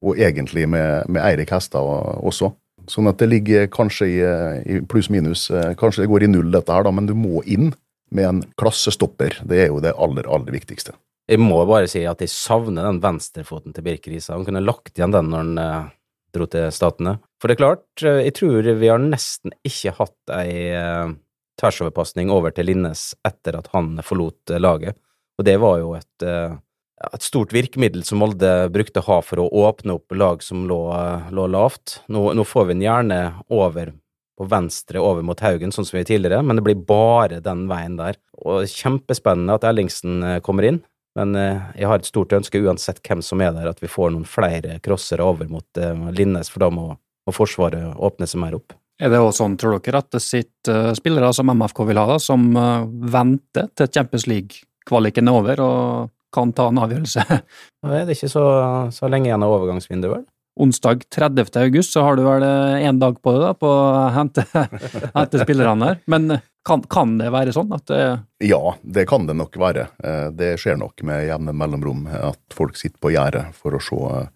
og 0.03 0.19
egentlig 0.19 0.67
med, 0.67 1.07
med 1.07 1.23
Eirik 1.23 1.53
Hestad 1.55 1.87
også. 2.19 2.51
Sånn 2.89 3.07
at 3.07 3.19
det 3.21 3.29
ligger 3.29 3.67
kanskje 3.71 4.07
i, 4.09 4.17
eh, 4.25 4.59
i 4.65 4.79
pluss-minus. 4.83 5.49
eh, 5.51 5.75
Kanskje 5.79 6.03
det 6.03 6.09
går 6.11 6.25
i 6.25 6.31
null, 6.31 6.49
dette 6.51 6.73
her, 6.73 6.83
da, 6.83 6.91
men 6.91 7.07
du 7.07 7.13
må 7.15 7.43
inn 7.45 7.71
med 8.11 8.25
en 8.25 8.41
klassestopper. 8.59 9.37
Det 9.47 9.63
er 9.63 9.71
jo 9.71 9.79
det 9.79 9.93
aller, 9.95 10.27
aller 10.27 10.51
viktigste. 10.51 10.97
Jeg 11.29 11.39
må 11.39 11.61
bare 11.69 11.87
si 11.87 12.01
at 12.09 12.19
jeg 12.23 12.31
savner 12.33 12.87
den 12.89 12.99
venstrefoten 13.03 13.71
til 13.75 13.85
Birk 13.85 14.07
Riise. 14.09 14.33
Han 14.33 14.47
kunne 14.47 14.65
lagt 14.65 14.97
igjen 14.97 15.13
den 15.13 15.29
når 15.29 15.43
han 15.45 15.91
dro 16.35 16.47
til 16.49 16.69
Statene. 16.73 17.17
For 17.41 17.49
det 17.49 17.57
er 17.57 17.63
klart, 17.63 17.87
eh, 18.03 18.21
jeg 18.27 18.35
tror 18.39 18.71
vi 18.79 18.91
har 18.91 19.01
nesten 19.01 19.53
ikke 19.67 19.95
hatt 19.99 20.33
ei 20.35 20.71
eh, 20.75 21.11
tversoverpasning 21.59 22.31
over 22.33 22.55
til 22.55 22.69
Linnes 22.69 23.13
etter 23.27 23.59
at 23.59 23.69
han 23.75 23.97
forlot 24.05 24.53
eh, 24.53 24.61
laget. 24.61 24.99
Og 25.39 25.47
det 25.47 25.55
var 25.63 25.77
jo 25.79 25.93
et, 25.95 26.23
et 26.27 27.23
stort 27.23 27.53
virkemiddel 27.55 28.01
som 28.03 28.19
Molde 28.19 28.67
brukte 28.75 28.99
å 28.99 29.05
ha 29.05 29.19
for 29.23 29.39
å 29.39 29.45
åpne 29.69 29.95
opp 29.95 30.11
lag 30.11 30.41
som 30.43 30.65
lå, 30.67 30.79
lå 31.31 31.45
lavt. 31.47 32.01
Nå, 32.11 32.25
nå 32.35 32.43
får 32.43 32.67
vi 32.67 32.75
den 32.75 32.83
gjerne 32.83 33.19
over 33.47 33.93
på 34.35 34.49
venstre 34.51 34.99
over 34.99 35.23
mot 35.23 35.39
Haugen, 35.39 35.71
sånn 35.71 35.87
som 35.87 35.95
vi 35.95 36.01
gjorde 36.01 36.11
tidligere, 36.11 36.43
men 36.43 36.59
det 36.59 36.65
blir 36.67 36.83
bare 36.91 37.39
den 37.43 37.69
veien 37.71 37.95
der. 37.95 38.19
Og 38.43 38.67
kjempespennende 38.67 39.55
at 39.55 39.69
Ellingsen 39.71 40.27
kommer 40.43 40.67
inn. 40.67 40.81
Men 41.19 41.35
eh, 41.35 41.63
jeg 41.81 41.89
har 41.89 41.99
et 41.99 42.07
stort 42.07 42.33
ønske, 42.35 42.61
uansett 42.63 43.01
hvem 43.03 43.21
som 43.25 43.41
er 43.43 43.51
der, 43.55 43.69
at 43.71 43.81
vi 43.83 43.91
får 43.91 44.13
noen 44.13 44.27
flere 44.27 44.79
crossere 44.83 45.25
over 45.25 45.49
mot 45.51 45.81
eh, 45.81 46.05
Linnes, 46.15 46.51
for 46.51 46.63
da 46.63 46.71
må, 46.73 46.93
må 46.95 47.35
Forsvaret 47.35 47.97
åpne 47.97 48.29
seg 48.29 48.43
mer 48.43 48.55
opp. 48.59 48.75
Er 48.99 49.11
det 49.11 49.19
også 49.19 49.43
sånn, 49.43 49.57
tror 49.59 49.77
dere, 49.79 50.03
at 50.03 50.11
det 50.15 50.23
sitter 50.23 50.91
eh, 50.91 50.95
spillere 50.97 51.31
som 51.35 51.51
MFK 51.51 51.83
vil 51.89 51.99
ha, 51.99 52.07
da, 52.13 52.19
som 52.23 52.49
venter 53.11 53.69
til 53.75 53.91
Champions 53.91 54.27
League-kvaliken 54.31 55.31
er 55.31 55.39
over 55.41 55.63
og 55.65 56.15
kan 56.35 56.53
ta 56.55 56.69
en 56.69 56.83
avgjørelse? 56.85 57.25
Nå 57.83 57.95
er 57.95 58.07
det 58.07 58.15
ikke 58.15 58.31
så, 58.31 58.45
så 58.95 59.11
lenge 59.11 59.31
igjen 59.31 59.43
av 59.43 59.55
overgangsvinduet, 59.57 60.13
vel? 60.19 60.27
Onsdag 60.59 61.05
30. 61.15 61.55
august 61.61 61.93
så 61.95 62.03
har 62.03 62.17
du 62.19 62.25
vel 62.25 62.43
én 62.43 62.97
dag 62.99 63.19
på 63.23 63.31
deg 63.31 63.45
da, 63.45 63.51
på 63.55 63.67
å 63.67 64.07
hente, 64.11 64.43
hente 65.15 65.43
spillerne 65.45 65.91
her. 65.91 66.01
Men 66.11 66.39
kan, 66.65 66.83
kan 66.91 67.15
det 67.19 67.29
være 67.33 67.53
sånn 67.55 67.71
at 67.75 67.85
det 67.89 68.01
Ja, 68.49 68.75
det 68.83 69.07
kan 69.09 69.25
det 69.29 69.37
nok 69.39 69.55
være. 69.59 69.87
Eh, 70.03 70.27
Det 70.35 70.53
skjer 70.61 70.77
nok 70.79 71.01
med 71.07 71.27
jevne 71.27 71.53
mellomrom 71.55 72.07
at 72.07 72.41
folk 72.55 72.77
sitter 72.77 72.99
på 73.01 73.13
gjerdet 73.15 73.49
for 73.57 73.77
å 73.77 73.81
se 73.83 73.99
eh, 74.19 74.29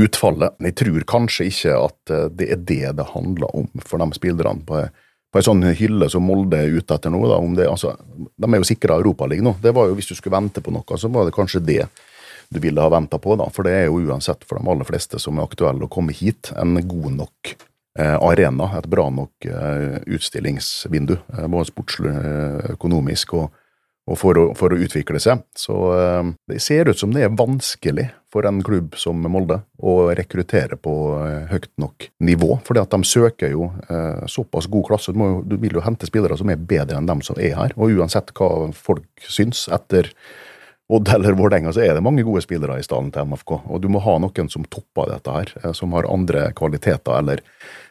utfallet. 0.00 0.56
Jeg 0.62 0.76
tror 0.78 1.06
kanskje 1.10 1.48
ikke 1.50 1.76
at 1.76 2.14
eh, 2.14 2.28
det 2.30 2.50
er 2.54 2.60
det 2.72 2.96
det 3.00 3.08
handler 3.12 3.54
om 3.56 3.70
for 3.84 4.02
de 4.02 4.10
spillerne 4.16 4.64
på, 4.66 4.84
på 5.30 5.40
en 5.40 5.48
sånn 5.48 5.66
hylle 5.78 6.08
som 6.10 6.24
Molde 6.26 6.60
er 6.62 6.76
ute 6.78 6.96
etter 6.96 7.12
nå. 7.12 7.24
Da, 7.28 7.40
det, 7.58 7.66
altså, 7.70 7.96
de 7.98 8.50
er 8.50 8.62
jo 8.62 8.70
sikra 8.70 9.00
Europaligaen 9.02 9.50
nå. 9.50 9.56
Det 9.62 9.74
var 9.76 9.90
jo, 9.90 9.98
hvis 9.98 10.12
du 10.12 10.16
skulle 10.18 10.38
vente 10.38 10.62
på 10.64 10.72
noe, 10.74 10.98
så 10.98 11.10
var 11.12 11.28
det 11.28 11.36
kanskje 11.36 11.64
det 11.66 11.82
du 12.50 12.58
ville 12.58 12.82
ha 12.82 12.90
venta 12.90 13.18
på, 13.22 13.36
da. 13.38 13.46
For 13.54 13.66
det 13.66 13.76
er 13.76 13.84
jo 13.86 14.00
uansett 14.10 14.42
for 14.46 14.58
de 14.58 14.70
aller 14.72 14.86
fleste 14.88 15.20
som 15.22 15.38
er 15.38 15.46
aktuelle 15.46 15.86
å 15.86 15.92
komme 15.92 16.14
hit, 16.16 16.50
en 16.58 16.74
god 16.82 17.12
nok 17.20 17.52
eh, 17.54 17.59
arena, 17.98 18.68
et 18.78 18.86
bra 18.86 19.08
nok 19.10 19.46
eh, 19.50 19.96
utstillingsvindu, 20.06 21.16
eh, 21.38 21.46
både 21.50 21.70
sportslig, 21.72 22.12
eh, 22.14 22.70
økonomisk 22.76 23.34
og, 23.34 23.48
og 24.10 24.16
for, 24.18 24.38
å, 24.38 24.44
for 24.58 24.72
å 24.74 24.78
utvikle 24.82 25.18
seg. 25.22 25.42
Så 25.58 25.74
eh, 25.96 26.30
det 26.50 26.60
ser 26.62 26.88
ut 26.90 26.98
som 26.98 27.10
det 27.14 27.24
er 27.26 27.34
vanskelig 27.34 28.08
for 28.30 28.46
en 28.46 28.60
klubb 28.62 28.94
som 28.98 29.18
Molde 29.26 29.56
å 29.82 29.96
rekruttere 30.14 30.78
på 30.78 30.92
eh, 31.26 31.48
høyt 31.50 31.66
nok 31.82 32.08
nivå, 32.22 32.60
fordi 32.66 32.80
at 32.84 32.94
de 32.94 33.02
søker 33.10 33.50
jo 33.56 33.72
eh, 33.90 34.22
såpass 34.30 34.70
god 34.70 34.86
klasse. 34.92 35.14
Du, 35.16 35.18
jo- 35.26 35.42
du 35.46 35.56
vil 35.58 35.74
jo 35.80 35.82
hente 35.82 36.06
spillere 36.06 36.38
som 36.38 36.50
er 36.54 36.62
bedre 36.62 36.98
enn 37.00 37.10
dem 37.10 37.22
som 37.26 37.38
er 37.42 37.56
her, 37.58 37.74
og 37.76 37.90
uansett 37.98 38.30
hva 38.38 38.70
folk 38.76 39.26
syns 39.26 39.66
etter 39.74 40.12
Odd 40.90 41.08
eller 41.14 41.36
Vålerenga, 41.38 41.70
så 41.72 41.84
er 41.84 41.94
det 41.94 42.02
mange 42.02 42.24
gode 42.26 42.42
spillere 42.42 42.80
i 42.80 42.82
stallen 42.82 43.12
til 43.14 43.28
MFK, 43.30 43.52
og 43.62 43.82
du 43.82 43.86
må 43.92 44.00
ha 44.02 44.16
noen 44.18 44.48
som 44.50 44.64
topper 44.66 45.12
dette 45.12 45.34
her, 45.34 45.52
eh, 45.62 45.74
som 45.76 45.92
har 45.94 46.08
andre 46.10 46.48
kvaliteter 46.56 47.20
eller 47.20 47.44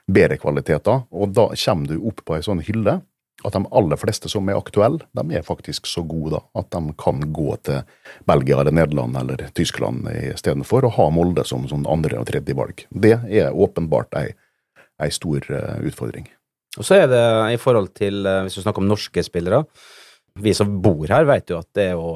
bedre 0.09 0.39
kvaliteter, 0.41 1.05
og 1.07 1.31
da 1.37 1.47
kommer 1.53 1.87
du 1.87 2.09
opp 2.09 2.25
på 2.25 2.35
ei 2.35 2.43
sånn 2.43 2.63
hylle 2.65 2.99
at 3.47 3.55
de 3.55 3.61
aller 3.71 3.99
fleste 3.99 4.27
som 4.31 4.49
er 4.51 4.57
aktuelle, 4.59 5.05
de 5.15 5.37
er 5.37 5.45
faktisk 5.47 5.87
så 5.87 6.03
gode 6.03 6.33
da, 6.35 6.41
at 6.59 6.67
de 6.73 6.95
kan 6.99 7.21
gå 7.33 7.53
til 7.63 7.85
Belgia 8.27 8.59
eller 8.59 8.75
Nederland 8.75 9.15
eller 9.15 9.45
Tyskland 9.55 10.09
istedenfor 10.11 10.87
å 10.87 10.91
ha 10.97 11.07
Molde 11.15 11.45
som 11.47 11.63
sånn 11.69 11.87
andre 11.89 12.19
og 12.19 12.27
tredje 12.27 12.57
valg. 12.57 12.83
Det 12.89 13.15
er 13.15 13.55
åpenbart 13.55 14.19
ei, 14.19 14.27
ei 14.99 15.09
stor 15.15 15.45
eh, 15.47 15.79
utfordring. 15.87 16.27
Og 16.77 16.85
så 16.85 16.99
er 16.99 17.07
det 17.11 17.23
i 17.55 17.61
forhold 17.61 17.93
til, 17.97 18.25
eh, 18.27 18.43
hvis 18.43 18.59
du 18.59 18.63
snakker 18.65 18.83
om 18.83 18.91
norske 18.91 19.23
spillere 19.25 19.63
Vi 20.39 20.53
som 20.53 20.75
bor 20.81 21.07
her, 21.09 21.25
vet 21.25 21.49
jo 21.49 21.57
at 21.59 21.67
det 21.75 21.87
er 21.89 21.95
jo 21.97 22.11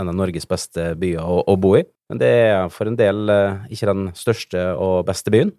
en 0.00 0.10
av 0.10 0.16
Norges 0.16 0.48
beste 0.48 0.92
byer 0.98 1.22
å, 1.22 1.42
å 1.46 1.56
bo 1.60 1.74
i. 1.78 1.84
Men 2.10 2.20
det 2.20 2.30
er 2.50 2.72
for 2.72 2.90
en 2.90 2.98
del 2.98 3.30
eh, 3.32 3.64
ikke 3.74 3.90
den 3.90 4.08
største 4.18 4.66
og 4.74 5.04
beste 5.08 5.32
byen. 5.34 5.54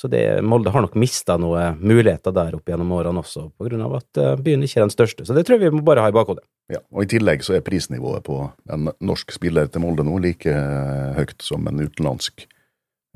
Så 0.00 0.08
det, 0.10 0.22
Molde 0.42 0.72
har 0.72 0.82
nok 0.82 0.96
mista 0.98 1.36
noen 1.38 1.76
muligheter 1.78 2.34
der 2.34 2.56
opp 2.56 2.68
gjennom 2.68 2.94
årene 2.96 3.20
også, 3.20 3.50
på 3.54 3.68
grunn 3.68 3.84
av 3.84 3.98
at 4.00 4.18
eh, 4.20 4.40
byen 4.40 4.64
ikke 4.64 4.80
er 4.80 4.86
den 4.86 4.94
største. 4.94 5.26
Så 5.28 5.36
det 5.36 5.44
tror 5.46 5.60
jeg 5.60 5.70
vi 5.70 5.76
må 5.76 5.84
bare 5.86 6.04
ha 6.04 6.10
i 6.10 6.16
bakhodet. 6.16 6.44
Ja, 6.72 6.80
og 6.94 7.04
I 7.04 7.10
tillegg 7.12 7.44
så 7.44 7.58
er 7.58 7.66
prisnivået 7.66 8.24
på 8.26 8.40
en 8.72 8.90
norsk 9.04 9.34
spiller 9.36 9.68
til 9.70 9.84
Molde 9.84 10.06
nå 10.06 10.16
like 10.24 10.50
eh, 10.50 11.12
høyt 11.18 11.38
som 11.44 11.68
en 11.68 11.84
utenlandsk 11.84 12.46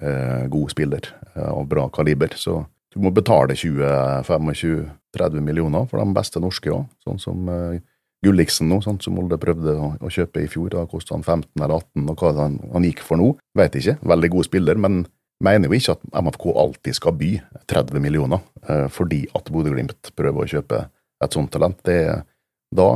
eh, 0.03 0.47
god 0.53 0.75
spiller 0.75 1.11
av 1.37 1.65
bra 1.71 1.89
kaliber. 1.93 2.37
Så 2.37 2.61
du 2.97 3.03
må 3.05 3.13
betale 3.13 3.53
20-25-30 3.57 5.43
millioner 5.45 5.85
for 5.91 6.01
de 6.01 6.17
beste 6.17 6.41
norske 6.41 6.71
òg, 6.73 6.87
sånn 7.05 7.21
som 7.21 7.51
eh, 7.53 7.83
Gulliksen 8.27 8.71
nå, 8.71 8.81
sant, 8.85 9.05
som 9.07 9.17
Molde 9.17 9.39
prøvde 9.41 9.77
å, 9.79 9.93
å 10.03 10.13
kjøpe 10.13 10.45
i 10.45 10.51
fjor. 10.51 10.73
Da 10.75 10.87
kosta 10.91 11.17
han 11.17 11.25
15 11.25 11.63
eller 11.63 11.79
18, 11.79 12.09
og 12.11 12.23
hva 12.23 12.33
han, 12.43 12.59
han 12.75 12.89
gikk 12.89 13.05
for 13.07 13.21
nå, 13.21 13.33
vet 13.59 13.79
ikke. 13.79 13.99
Veldig 14.15 14.33
god 14.35 14.49
spiller, 14.49 14.83
men 14.83 15.05
mener 15.45 15.69
jo 15.69 15.77
ikke 15.77 15.97
at 15.97 16.07
MFK 16.25 16.47
alltid 16.63 16.97
skal 16.97 17.17
by 17.19 17.31
30 17.69 18.01
millioner 18.01 18.41
eh, 18.69 18.87
fordi 18.93 19.27
at 19.37 19.51
Bodø-Glimt 19.53 20.13
prøver 20.17 20.45
å 20.45 20.51
kjøpe 20.57 20.87
et 21.25 21.37
sånt 21.37 21.53
talent. 21.53 21.79
Det, 21.87 21.99
da 22.77 22.89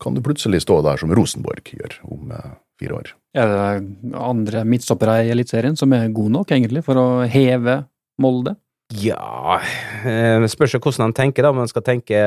kan 0.00 0.16
du 0.16 0.22
plutselig 0.24 0.62
stå 0.64 0.80
der 0.86 1.00
som 1.00 1.12
Rosenborg 1.14 1.74
gjør 1.76 1.98
om 2.08 2.32
eh, 2.32 2.52
fire 2.80 2.98
år. 2.98 3.14
Er 3.36 3.52
det 3.52 4.16
andre 4.18 4.64
midtstoppere 4.68 5.22
i 5.26 5.32
Eliteserien 5.32 5.78
som 5.78 5.92
er 5.96 6.10
gode 6.12 6.34
nok, 6.34 6.52
egentlig, 6.52 6.84
for 6.86 7.00
å 7.00 7.06
heve 7.30 7.82
Molde? 8.20 8.56
Ja 9.00 9.58
eh, 10.04 10.44
Spørs 10.50 10.74
hvordan 10.76 11.08
han 11.08 11.14
tenker, 11.16 11.46
da. 11.46 11.52
Om 11.52 11.62
han 11.62 11.70
skal 11.70 11.84
tenke 11.86 12.18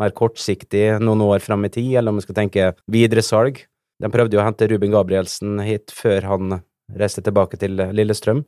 mer 0.00 0.14
kortsiktig 0.16 0.86
noen 1.02 1.24
år 1.26 1.42
fram 1.44 1.66
i 1.68 1.72
tid, 1.72 1.96
eller 1.98 2.14
om 2.14 2.20
han 2.20 2.26
skal 2.26 2.38
tenke 2.38 2.70
videre 2.90 3.24
salg. 3.24 3.64
De 3.98 4.10
prøvde 4.12 4.38
jo 4.38 4.42
å 4.42 4.46
hente 4.46 4.68
Ruben 4.70 4.94
Gabrielsen 4.94 5.58
hit 5.66 5.92
før 5.94 6.28
han 6.30 6.60
reiste 6.96 7.24
tilbake 7.24 7.58
til 7.60 7.76
Lillestrøm. 7.92 8.44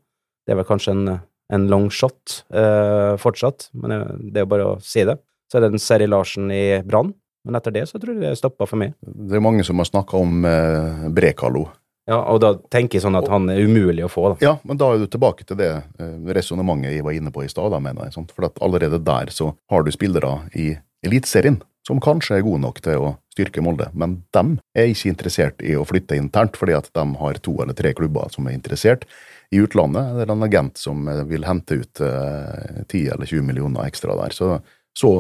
Det 0.47 0.55
er 0.55 0.61
vel 0.61 0.69
kanskje 0.69 0.95
en, 0.95 1.17
en 1.53 1.67
long 1.71 1.89
shot 1.93 2.45
eh, 2.55 3.17
fortsatt, 3.21 3.69
men 3.77 3.97
eh, 3.97 4.07
det 4.31 4.41
er 4.41 4.47
jo 4.47 4.53
bare 4.55 4.69
å 4.71 4.79
si 4.85 5.05
det. 5.07 5.19
Så 5.51 5.59
er 5.59 5.67
det 5.67 5.73
en 5.75 5.83
Seri 5.83 6.07
Larsen 6.09 6.51
i 6.55 6.81
Brann, 6.87 7.13
men 7.47 7.59
etter 7.59 7.75
det 7.75 7.87
så 7.91 7.99
tror 8.01 8.15
jeg 8.15 8.23
det 8.23 8.39
stoppa 8.39 8.69
for 8.71 8.81
meg. 8.81 8.95
Det 9.03 9.37
er 9.37 9.45
mange 9.45 9.67
som 9.67 9.81
har 9.83 9.91
snakka 9.91 10.21
om 10.21 10.47
eh, 10.49 11.09
Brekalo. 11.13 11.67
Ja, 12.11 12.19
og 12.33 12.41
da 12.43 12.57
tenker 12.75 12.99
jeg 12.99 13.05
sånn 13.05 13.19
at 13.19 13.29
han 13.31 13.47
er 13.53 13.63
umulig 13.63 14.03
å 14.03 14.11
få, 14.11 14.33
da. 14.33 14.39
Ja, 14.43 14.55
men 14.67 14.81
da 14.81 14.91
er 14.91 15.03
du 15.03 15.07
tilbake 15.11 15.47
til 15.47 15.61
det 15.61 15.71
eh, 15.79 16.15
resonnementet 16.35 16.97
jeg 16.97 17.07
var 17.07 17.15
inne 17.15 17.31
på 17.35 17.45
i 17.47 17.51
stad, 17.53 17.77
mener 17.79 18.09
jeg. 18.09 18.17
Sant? 18.19 18.35
For 18.35 18.49
at 18.49 18.59
allerede 18.65 18.99
der 19.07 19.31
så 19.35 19.53
har 19.71 19.87
du 19.87 19.93
spillere 19.95 20.41
i 20.59 20.73
Eliteserien 21.07 21.61
som 21.87 22.01
kanskje 22.03 22.39
er 22.39 22.45
gode 22.45 22.61
nok 22.63 22.81
til 22.85 23.03
å 23.03 23.13
styrke 23.33 23.63
Molde, 23.65 23.89
men 23.97 24.21
de 24.35 24.59
er 24.77 24.91
ikke 24.91 25.11
interessert 25.11 25.63
i 25.65 25.77
å 25.79 25.87
flytte 25.89 26.19
internt, 26.19 26.59
fordi 26.61 26.77
at 26.77 26.91
de 26.97 27.05
har 27.23 27.41
to 27.43 27.55
eller 27.63 27.77
tre 27.77 27.95
klubber 27.97 28.31
som 28.35 28.49
er 28.49 28.57
interessert. 28.59 29.07
I 29.51 29.63
utlandet 29.65 30.13
det 30.15 30.25
er 30.25 30.31
det 30.31 30.37
en 30.37 30.47
agent 30.47 30.79
som 30.79 31.09
eh, 31.11 31.25
vil 31.31 31.47
hente 31.49 31.81
ut 31.81 32.03
eh, 32.07 32.83
10 32.85 33.15
eller 33.17 33.27
20 33.27 33.47
millioner 33.49 33.89
ekstra 33.89 34.15
der. 34.21 34.35
Så, 34.37 34.61
så 34.97 35.11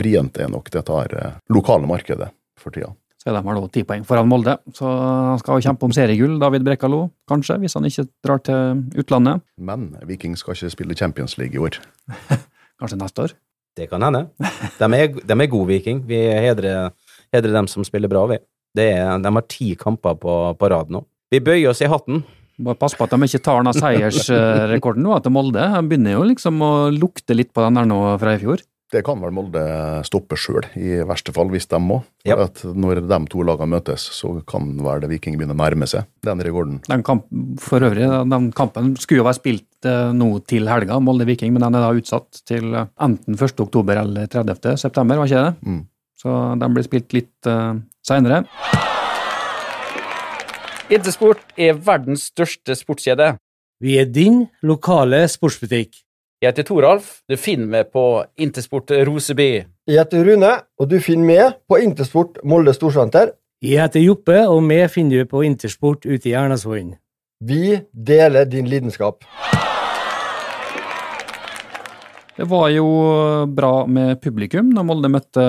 vrient 0.00 0.36
er 0.40 0.50
nok 0.52 0.68
dette 0.74 0.98
her 0.98 1.14
eh, 1.16 1.38
lokale 1.54 1.88
markedet 1.88 2.28
for 2.60 2.74
tida. 2.74 2.90
Så 3.28 3.34
er 3.34 3.42
de 3.42 3.44
har 3.44 3.56
nå 3.58 3.66
ti 3.68 3.82
poeng 3.84 4.04
foran 4.08 4.28
Molde, 4.30 4.54
så 4.72 4.88
han 4.88 5.40
skal 5.42 5.58
kjempe 5.60 5.84
om 5.84 5.92
seriegull, 5.92 6.38
David 6.40 6.62
Brekalo, 6.64 7.02
kanskje, 7.28 7.58
hvis 7.60 7.74
han 7.76 7.84
ikke 7.84 8.06
drar 8.24 8.40
til 8.40 8.78
utlandet. 9.02 9.42
Men 9.60 9.90
Viking 10.08 10.32
skal 10.40 10.56
ikke 10.56 10.70
spille 10.72 10.96
Champions 10.96 11.36
League 11.36 11.52
i 11.52 11.60
år. 11.60 11.76
Kanskje 12.80 12.96
neste 13.02 13.26
år. 13.26 13.34
Det 13.76 13.90
kan 13.90 14.06
hende. 14.06 14.30
De 14.78 14.88
er, 14.96 15.12
de 15.12 15.36
er 15.36 15.50
gode 15.52 15.68
Viking. 15.74 16.00
Vi 16.08 16.16
hedrer, 16.16 16.94
hedrer 17.36 17.58
dem 17.58 17.68
som 17.68 17.84
spiller 17.84 18.08
bra, 18.08 18.24
vi. 18.32 18.40
Det 18.72 18.88
er, 18.94 19.20
de 19.20 19.34
har 19.36 19.46
ti 19.52 19.74
kamper 19.76 20.16
på, 20.22 20.40
på 20.56 20.72
rad 20.72 20.88
nå. 20.94 21.04
Vi 21.28 21.44
bøyer 21.44 21.68
oss 21.74 21.84
i 21.84 21.92
hatten. 21.92 22.24
Bare 22.64 22.80
pass 22.80 22.96
på 22.96 23.04
at 23.04 23.12
de 23.12 23.28
ikke 23.28 23.44
tar 23.44 23.60
den 23.60 23.76
seiersrekorden 23.76 25.04
nå 25.04 25.20
til 25.20 25.36
Molde. 25.36 25.68
De 25.76 25.84
begynner 25.92 26.16
jo 26.16 26.24
liksom 26.32 26.64
å 26.64 26.72
lukte 26.96 27.36
litt 27.36 27.52
på 27.52 27.66
den 27.66 27.76
der 27.76 27.92
nå 27.92 28.00
fra 28.24 28.38
i 28.38 28.40
fjor. 28.40 28.64
Det 28.88 29.02
kan 29.04 29.20
vel 29.20 29.34
Molde 29.36 29.62
stoppe 30.08 30.36
sjøl, 30.40 30.64
i 30.80 31.02
verste 31.04 31.32
fall, 31.36 31.50
hvis 31.52 31.68
de 31.68 31.76
må. 31.82 31.98
For 32.24 32.40
yep. 32.40 32.44
at 32.46 32.62
når 32.72 33.02
de 33.04 33.18
to 33.28 33.42
lagene 33.44 33.74
møtes, 33.74 34.06
så 34.16 34.30
kan 34.48 34.70
vel 34.80 35.02
det 35.02 35.10
Viking 35.10 35.36
begynne 35.36 35.52
å 35.52 35.60
nærme 35.60 35.84
seg 35.90 36.06
den 36.24 36.40
rekorden. 36.44 36.78
Den 36.86 37.04
kamp, 37.04 37.26
for 37.60 37.84
øvrig, 37.84 38.06
den 38.32 38.48
kampen 38.56 38.94
skulle 38.96 39.20
jo 39.20 39.26
være 39.28 39.40
spilt 39.42 39.88
eh, 39.88 40.08
nå 40.16 40.30
til 40.48 40.72
helga, 40.72 40.96
Molde-Viking, 41.04 41.52
men 41.52 41.66
den 41.66 41.76
er 41.76 41.84
da 41.84 41.92
utsatt 42.00 42.40
til 42.48 42.72
eh, 42.72 42.88
enten 43.04 43.36
1. 43.36 43.60
oktober 43.66 44.00
eller 44.06 44.32
30. 44.32 44.80
september, 44.80 45.20
var 45.20 45.28
ikke 45.28 45.44
det? 45.44 45.68
Mm. 45.68 45.84
Så 46.24 46.40
den 46.64 46.74
blir 46.74 46.88
spilt 46.88 47.14
litt 47.14 47.46
uh, 47.46 47.76
seinere. 48.02 48.40
Intersport 50.88 51.44
er 51.60 51.76
verdens 51.76 52.30
største 52.32 52.74
sportskjede. 52.74 53.34
Vi 53.84 54.00
er 54.00 54.08
din 54.10 54.46
lokale 54.66 55.26
sportsbutikk. 55.30 56.00
Jeg 56.38 56.52
heter 56.52 56.68
Toralf. 56.68 57.06
Du 57.26 57.34
finner 57.34 57.66
meg 57.66 57.88
på 57.90 58.02
Intersport 58.38 58.92
Roseby. 58.94 59.64
Jeg 59.90 59.98
heter 59.98 60.22
Rune, 60.22 60.52
og 60.78 60.86
du 60.86 61.00
finner 61.02 61.26
meg 61.26 61.56
på 61.66 61.80
Intersport 61.82 62.38
Molde 62.46 62.70
Storsenter. 62.76 63.32
Jeg 63.58 63.82
heter 63.82 64.04
Joppe, 64.04 64.36
og 64.46 64.62
vi 64.68 64.78
finner 64.86 65.24
du 65.24 65.32
på 65.32 65.42
Intersport 65.42 66.06
ute 66.06 66.30
i 66.30 66.36
Ernasvollen. 66.38 66.94
Vi 67.42 67.80
deler 67.90 68.46
din 68.46 68.70
lidenskap. 68.70 69.26
Det 72.38 72.46
var 72.46 72.70
jo 72.70 72.86
bra 73.50 73.72
med 73.90 74.20
publikum 74.22 74.70
når 74.70 74.86
Molde 74.86 75.10
møtte 75.10 75.44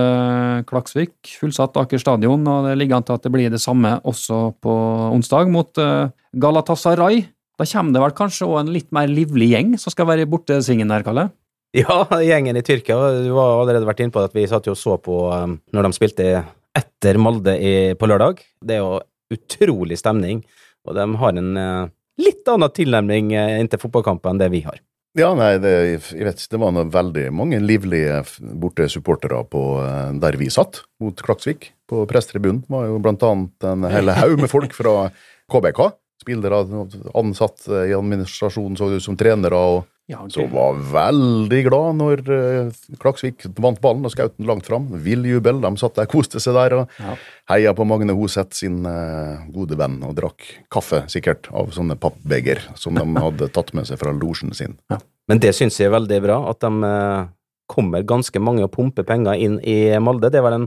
Klaksvik. 0.65 1.36
Fullsatt 1.38 1.78
Aker 1.78 2.02
stadion, 2.02 2.49
og 2.49 2.65
det 2.65 2.80
ligger 2.82 2.97
an 2.97 3.06
til 3.06 3.19
at 3.19 3.30
det 3.30 3.38
blir 3.38 3.54
det 3.54 3.62
samme 3.62 3.99
også 4.10 4.47
på 4.58 4.73
onsdag 5.13 5.54
mot 5.54 5.69
eh, 5.78 6.10
Galatasaray. 6.34 7.28
Da 7.60 7.67
kommer 7.67 7.91
det 7.91 8.02
vel 8.06 8.15
kanskje 8.15 8.48
òg 8.48 8.62
en 8.62 8.72
litt 8.72 8.88
mer 8.95 9.10
livlig 9.12 9.50
gjeng 9.52 9.74
som 9.82 9.91
skal 9.91 10.08
være 10.08 10.24
i 10.24 10.30
bortesvingen 10.32 10.91
der, 10.91 11.06
Kalle? 11.08 11.30
Ja, 11.78 12.02
gjengen 12.26 12.58
i 12.58 12.63
Tyrkia. 12.65 12.95
Du 13.22 13.36
har 13.36 13.60
allerede 13.60 13.86
vært 13.86 14.00
inne 14.02 14.13
på 14.15 14.24
at 14.24 14.34
vi 14.34 14.48
satt 14.50 14.65
jo 14.65 14.74
og 14.74 14.80
så 14.80 14.95
på 14.98 15.19
um, 15.30 15.60
når 15.76 15.86
de 15.86 15.91
spilte 15.93 16.30
etter 16.80 17.19
Molde 17.22 17.54
i, 17.62 17.74
på 17.93 18.10
lørdag. 18.10 18.41
Det 18.65 18.80
er 18.80 18.82
jo 18.82 18.98
utrolig 19.36 20.00
stemning, 20.00 20.41
og 20.88 20.98
de 20.98 21.06
har 21.22 21.38
en 21.38 21.60
eh, 21.62 21.91
litt 22.24 22.50
annen 22.50 22.74
tilnærming 22.74 23.36
inntil 23.38 23.84
fotballkampen 23.84 24.34
enn 24.34 24.41
det 24.41 24.50
vi 24.50 24.63
har. 24.65 24.80
Ja, 25.17 25.32
nei, 25.38 25.56
det, 25.62 25.72
jeg 26.15 26.26
vet, 26.26 26.41
det 26.50 26.60
var 26.62 26.74
noe 26.74 26.89
veldig 26.89 27.28
mange 27.34 27.58
livlige 27.62 28.22
borte 28.62 28.86
supportere 28.89 29.43
på 29.50 29.63
eh, 29.84 30.12
der 30.22 30.38
vi 30.41 30.50
satt, 30.54 30.84
mot 31.02 31.22
Klaksvik. 31.26 31.72
På 31.89 32.08
presstribunen 32.10 32.63
var 32.69 32.86
jo 32.89 33.00
blant 33.04 33.26
annet 33.26 33.69
en 33.69 33.86
hel 33.89 34.13
haug 34.17 34.38
med 34.41 34.50
folk 34.50 34.74
fra 34.78 35.12
KBK. 35.50 35.82
Spillere, 36.19 36.58
ansatt 37.15 37.67
eh, 37.71 37.89
i 37.91 37.95
administrasjonen, 37.95 38.75
så 38.77 38.89
ut 38.91 39.03
som 39.05 39.15
trenere, 39.19 39.55
og 39.55 39.86
Ja, 40.10 40.23
som 40.34 40.49
var 40.51 40.73
veldig 40.89 41.60
glad 41.67 41.99
når 41.99 42.21
eh, 42.34 42.71
Klaksvik 42.99 43.45
vant 43.62 43.77
ballen 43.84 44.08
og 44.08 44.12
skjøt 44.12 44.34
den 44.39 44.47
langt 44.49 44.65
fram. 44.67 44.88
Vill 45.05 45.21
jubel. 45.29 45.60
De 45.62 45.69
satt 45.77 45.95
der, 45.99 46.10
koste 46.15 46.41
seg 46.43 46.58
der 46.58 46.75
og 46.82 46.95
Ja. 46.99 47.13
heia 47.53 47.73
på 47.77 47.86
Magne 47.88 48.15
Hoseth, 48.17 48.58
sin 48.58 48.82
eh, 48.89 49.45
gode 49.53 49.77
venn, 49.79 49.99
og 50.03 50.15
drakk 50.17 50.43
kaffe, 50.73 51.03
sikkert, 51.13 51.47
av 51.53 51.71
sånne 51.77 51.95
pappbeger 52.01 52.63
som 52.75 52.97
de 52.99 53.05
hadde 53.25 53.51
tatt 53.55 53.71
med 53.77 53.88
seg 53.88 54.01
fra 54.01 54.12
losjen 54.12 54.51
sin. 54.58 54.75
Men 55.29 55.39
det 55.39 55.53
syns 55.55 55.77
jeg 55.79 55.88
er 55.91 55.95
veldig 55.99 56.21
bra, 56.25 56.39
at 56.49 56.60
de 56.65 56.73
eh, 56.89 57.27
kommer 57.69 58.01
ganske 58.01 58.41
mange 58.41 58.65
og 58.65 58.73
pumper 58.73 59.05
penger 59.05 59.38
inn 59.38 59.60
i 59.62 59.93
Molde. 60.01 60.32
Det 60.34 60.41
var 60.41 60.58
en 60.58 60.65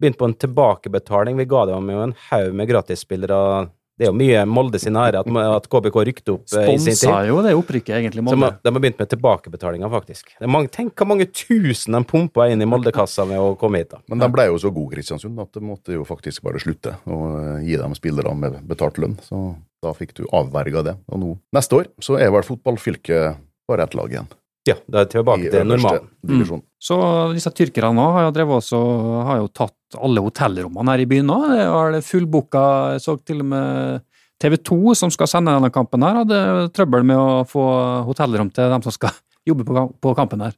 begynt 0.00 0.16
på 0.16 0.24
en 0.30 0.34
tilbakebetaling. 0.40 1.36
Vi 1.36 1.44
ga 1.50 1.66
dem 1.68 1.90
jo 1.92 2.00
en 2.06 2.14
haug 2.30 2.54
med 2.56 2.70
gratisspillere. 2.70 3.68
Det 3.98 4.06
er 4.06 4.12
jo 4.12 4.14
mye 4.14 4.42
Molde 4.46 4.78
sin 4.78 4.94
ære 4.98 5.24
at, 5.24 5.28
at 5.42 5.64
KBK 5.72 5.96
rykte 6.06 6.34
opp 6.36 6.52
eh, 6.54 6.68
i 6.70 6.76
sin 6.78 6.92
tid. 6.92 7.00
Sponsa 7.00 7.22
jo 7.26 7.40
det 7.42 7.54
opprykket, 7.58 7.96
egentlig, 7.96 8.22
Så 8.22 8.36
Molde. 8.38 8.50
de 8.62 8.70
har 8.70 8.78
begynt 8.84 9.00
med 9.02 9.10
tilbakebetalinga, 9.10 9.90
faktisk. 9.90 10.30
Det 10.38 10.46
er 10.46 10.52
mange, 10.54 10.70
tenk 10.74 10.94
hvor 10.94 11.10
mange 11.10 11.26
tusen 11.26 11.96
de 11.98 12.02
pumpa 12.06 12.46
inn 12.52 12.62
i 12.62 12.68
Molde-kassa 12.70 13.26
med 13.26 13.42
å 13.42 13.56
komme 13.58 13.82
hit, 13.82 13.90
da. 13.96 13.98
Men 14.12 14.22
de 14.22 14.30
ble 14.36 14.46
jo 14.52 14.60
så 14.62 14.70
gode, 14.70 14.94
Kristiansund, 14.94 15.40
at 15.42 15.50
det 15.58 15.64
måtte 15.66 15.96
jo 15.96 16.06
faktisk 16.06 16.46
bare 16.46 16.62
slutte 16.62 16.94
å 17.10 17.18
eh, 17.40 17.66
gi 17.66 17.80
dem 17.80 17.96
spillere 17.98 18.34
med 18.38 18.60
betalt 18.70 19.02
lønn. 19.02 19.18
Så 19.26 19.42
da 19.82 19.94
fikk 19.94 20.14
du 20.18 20.24
avverga 20.34 20.84
det. 20.86 20.94
Og 21.10 21.22
nå, 21.22 21.34
neste 21.58 21.82
år, 21.82 21.90
så 22.02 22.20
er 22.22 22.30
vel 22.34 22.46
fotballfylket 22.46 23.42
bare 23.68 23.84
ett 23.84 23.98
lag 23.98 24.14
igjen. 24.14 24.30
Ja, 24.68 24.76
da 24.90 25.02
er 25.02 25.08
tilbake 25.10 25.50
til 25.52 25.64
normalen. 25.66 26.08
Mm. 26.28 26.60
Så 26.82 26.98
disse 27.32 27.52
tyrkerne 27.56 27.96
nå 27.96 28.04
har 28.14 28.26
jo 28.26 28.34
drevet 28.36 28.60
også, 28.60 28.80
har 29.28 29.40
jo 29.40 29.48
tatt 29.50 29.98
alle 29.98 30.22
hotellrommene 30.22 30.94
her 30.94 31.02
i 31.04 31.08
byen 31.08 31.30
nå. 31.30 31.38
Det 31.54 31.64
er 31.64 32.04
fullbooka. 32.04 32.64
Jeg 32.96 33.04
så 33.06 33.16
til 33.24 33.42
og 33.44 33.50
med 33.54 34.04
TV 34.42 34.58
2, 34.70 34.78
som 35.00 35.12
skal 35.14 35.30
sende 35.30 35.54
denne 35.56 35.72
kampen 35.74 36.04
her, 36.06 36.20
hadde 36.22 36.68
trøbbel 36.76 37.06
med 37.06 37.18
å 37.18 37.44
få 37.48 37.64
hotellrom 38.06 38.52
til 38.54 38.70
dem 38.74 38.84
som 38.84 38.94
skal 38.94 39.14
jobbe 39.48 39.66
på, 39.66 40.14
kampen 40.18 40.46
her. 40.46 40.54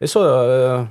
Vi 0.00 0.08
så 0.08 0.24
uh, 0.24 0.88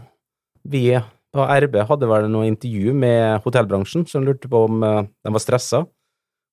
Vi 0.69 0.85
på 1.29 1.45
RB 1.65 1.75
hadde 1.89 2.07
vel 2.09 2.29
noe 2.31 2.47
intervju 2.49 2.93
med 2.97 3.43
hotellbransjen 3.43 4.05
som 4.09 4.25
lurte 4.25 4.49
på 4.49 4.63
om 4.69 4.85
uh, 4.85 5.03
de 5.25 5.33
var 5.33 5.43
stressa. 5.43 5.83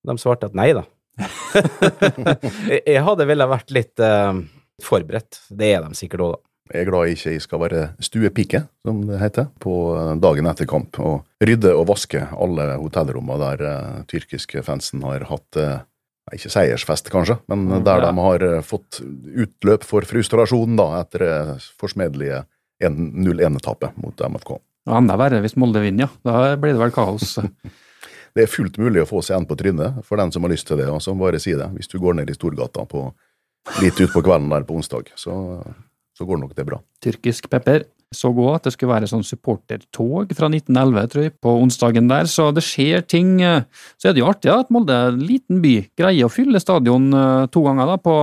De 0.07 0.17
svarte 0.21 0.49
at 0.49 0.57
nei 0.57 0.73
da. 0.77 0.85
jeg, 2.71 2.83
jeg 2.83 3.05
hadde 3.07 3.27
villet 3.29 3.49
vært 3.49 3.73
litt 3.73 4.03
øh, 4.05 4.43
forberedt. 4.83 5.41
Det 5.51 5.73
er 5.77 5.83
de 5.87 5.97
sikkert 5.99 6.25
òg, 6.27 6.37
da. 6.37 6.43
Jeg 6.75 6.83
er 6.83 6.89
glad 6.89 7.07
jeg 7.07 7.19
ikke 7.21 7.43
skal 7.45 7.61
være 7.63 7.81
stuepike, 8.03 8.61
som 8.83 9.05
det 9.07 9.21
heter, 9.21 9.45
på 9.63 9.75
eh, 9.95 10.15
dagen 10.19 10.49
etter 10.51 10.67
kamp, 10.67 10.99
og 10.99 11.23
rydde 11.47 11.71
og 11.79 11.85
vaske 11.93 12.25
alle 12.35 12.73
hotellrommene 12.81 13.39
der 13.39 13.63
eh, 13.71 14.01
tyrkiske 14.11 14.65
fansen 14.67 15.05
har 15.07 15.29
hatt 15.31 15.61
eh, 15.63 15.77
ikke 16.35 16.51
seiersfest, 16.51 17.07
kanskje, 17.15 17.37
men 17.47 17.69
Mm, 17.69 17.85
der 17.87 18.03
ja. 18.03 18.09
de 18.11 18.25
har 18.25 18.47
fått 18.67 18.99
utløp 19.45 19.85
for 19.87 20.03
frustrasjonen 20.03 20.75
da, 20.81 20.89
etter 21.05 21.23
det 21.23 21.37
forsmedelige 21.79 22.43
0-1-tapet 22.83 23.95
mot 24.03 24.19
MFK. 24.27 24.57
Og 24.91 24.97
enda 24.99 25.17
verre 25.19 25.39
hvis 25.45 25.55
Molde 25.59 25.81
vinner, 25.83 26.09
ja. 26.11 26.11
Da 26.27 26.57
blir 26.61 26.75
det 26.75 26.83
vel 26.83 26.95
kaos. 26.95 27.37
Det 28.37 28.43
er 28.45 28.51
fullt 28.53 28.75
mulig 28.77 29.01
å 29.01 29.07
få 29.09 29.23
seg 29.25 29.39
en 29.39 29.47
på 29.49 29.57
trynet 29.57 30.03
for 30.05 30.21
den 30.21 30.29
som 30.35 30.45
har 30.45 30.51
lyst 30.53 30.67
til 30.69 30.77
det, 30.77 30.91
og 30.93 30.99
som 31.01 31.17
bare 31.17 31.39
si 31.41 31.55
det. 31.57 31.71
Hvis 31.73 31.89
du 31.89 31.95
går 32.03 32.19
ned 32.19 32.29
i 32.29 32.35
Storgata 32.37 32.83
på, 32.85 33.07
litt 33.83 33.99
utpå 34.01 34.23
kvelden 34.25 34.53
der 34.53 34.65
på 34.69 34.77
onsdag, 34.79 35.11
så, 35.19 35.35
så 36.17 36.27
går 36.29 36.41
nok 36.43 36.55
det 36.57 36.67
bra. 36.69 36.81
Tyrkisk 37.05 37.51
pepper. 37.53 37.85
Så 38.15 38.31
godt 38.31 38.61
at 38.61 38.69
det 38.69 38.77
skulle 38.77 38.93
være 38.95 39.09
sånn 39.11 39.25
supportertog 39.27 40.31
fra 40.39 40.47
1911, 40.47 41.09
tror 41.11 41.25
jeg, 41.27 41.33
på 41.43 41.55
onsdagen 41.59 42.07
der. 42.09 42.29
Så 42.31 42.53
det 42.55 42.63
skjer 42.63 43.03
ting. 43.03 43.41
eh, 43.43 43.65
Så 43.99 44.09
er 44.09 44.15
det 44.15 44.23
jo 44.23 44.29
artig 44.31 44.53
at 44.53 44.71
Molde, 44.71 44.95
en 45.11 45.19
liten 45.19 45.59
by, 45.61 45.89
greier 45.99 46.29
å 46.29 46.33
fylle 46.33 46.63
stadion 46.63 47.09
eh, 47.13 47.47
to 47.51 47.65
ganger 47.67 47.91
da, 47.91 47.97
på 47.99 48.15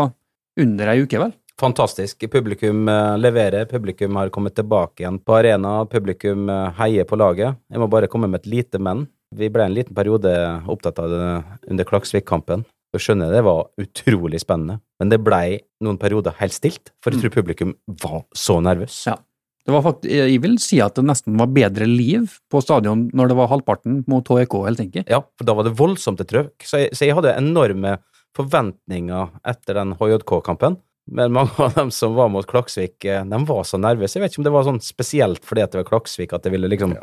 under 0.64 0.94
ei 0.94 1.02
uke, 1.04 1.20
vel. 1.20 1.34
Fantastisk. 1.60 2.24
Publikum 2.32 2.88
eh, 2.88 3.18
leverer. 3.20 3.68
Publikum 3.70 4.16
har 4.16 4.32
kommet 4.34 4.56
tilbake 4.56 5.04
igjen 5.04 5.20
på 5.20 5.36
arena. 5.36 5.82
Publikum 5.92 6.48
heier 6.80 7.04
på 7.10 7.20
laget. 7.20 7.60
Jeg 7.70 7.84
må 7.84 7.90
bare 7.92 8.08
komme 8.08 8.32
med 8.32 8.46
et 8.46 8.52
lite 8.56 8.80
men. 8.80 9.04
Vi 9.36 9.52
ble 9.52 9.68
en 9.68 9.76
liten 9.76 9.96
periode 9.98 10.32
opptatt 10.70 11.04
av 11.04 11.12
det 11.12 11.28
under 11.74 11.88
Klaksvik-kampen. 11.90 12.64
Så 12.94 13.02
skjønner 13.02 13.32
jeg 13.32 13.40
det 13.40 13.46
var 13.48 13.64
utrolig 13.82 14.40
spennende, 14.44 14.78
men 15.02 15.10
det 15.10 15.18
blei 15.26 15.58
noen 15.82 15.98
perioder 15.98 16.36
helt 16.38 16.54
stilt, 16.54 16.92
for 17.02 17.10
jeg 17.14 17.24
tror 17.24 17.34
publikum 17.40 17.74
var 18.04 18.22
så 18.38 18.60
nervøs. 18.62 19.00
Ja. 19.10 19.18
Det 19.64 19.72
var 19.72 19.84
faktisk, 19.86 20.12
jeg 20.12 20.40
vil 20.44 20.58
si 20.60 20.80
at 20.84 20.98
det 21.00 21.06
nesten 21.08 21.38
var 21.40 21.52
bedre 21.56 21.88
liv 21.88 22.34
på 22.52 22.60
stadion 22.62 23.06
når 23.16 23.32
det 23.32 23.38
var 23.40 23.50
halvparten 23.50 24.02
mot 24.12 24.28
HEK 24.28 24.58
Helsinki. 24.68 25.06
Ja, 25.08 25.22
for 25.40 25.48
da 25.48 25.56
var 25.56 25.66
det 25.66 25.78
voldsomt 25.80 26.22
et 26.22 26.30
trøkk. 26.30 26.66
Så 26.68 26.84
så 26.92 27.08
jeg 27.08 27.16
hadde 27.16 27.32
enorme 27.40 27.96
forventninger 28.36 29.32
etter 29.48 29.80
den 29.80 29.96
HJK-kampen. 30.00 30.78
Men 31.12 31.34
mange 31.36 31.56
av 31.60 31.74
dem 31.76 31.92
som 31.92 32.16
var 32.16 32.30
mot 32.32 32.48
Klaksvik, 32.48 33.04
eh, 33.06 33.24
de 33.28 33.40
var 33.48 33.64
så 33.68 33.80
nervøse. 33.80 34.16
Jeg 34.16 34.24
vet 34.24 34.36
ikke 34.36 34.44
om 34.44 34.48
det 34.48 34.56
var 34.56 34.68
sånn 34.68 34.84
spesielt 34.84 35.44
fordi 35.48 35.66
det 35.68 35.82
var 35.82 35.90
Klaksvik 35.90 36.36
at 36.36 36.46
det 36.46 36.54
ville 36.54 36.70
liksom 36.72 36.96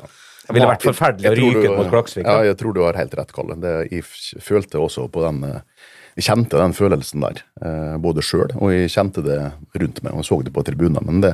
Det 0.51 0.59
ville 0.59 0.71
vært 0.73 0.85
forferdelig 0.91 1.31
å 1.31 1.37
ryke 1.39 1.65
ut 1.65 1.79
mot 1.79 1.89
Klaksvik. 1.93 2.27
Ja, 2.27 2.43
jeg 2.51 2.59
tror 2.61 2.75
du 2.77 2.83
har 2.85 2.99
helt 2.99 3.17
rett, 3.17 3.33
Kalle. 3.35 3.57
Det, 3.63 3.75
jeg 3.93 4.05
følte 4.43 4.83
også 4.83 5.07
på 5.13 5.23
den 5.23 5.45
eh, 5.47 5.61
Jeg 6.19 6.27
kjente 6.27 6.59
den 6.59 6.73
følelsen 6.75 7.23
der, 7.23 7.39
eh, 7.63 7.95
både 8.03 8.21
sjøl 8.27 8.51
og 8.59 8.73
jeg 8.75 8.91
kjente 8.93 9.23
det 9.25 9.37
rundt 9.79 10.01
meg 10.03 10.17
og 10.19 10.25
så 10.27 10.41
det 10.43 10.53
på 10.53 10.65
tribunene. 10.67 11.05
Men 11.07 11.23
det, 11.23 11.31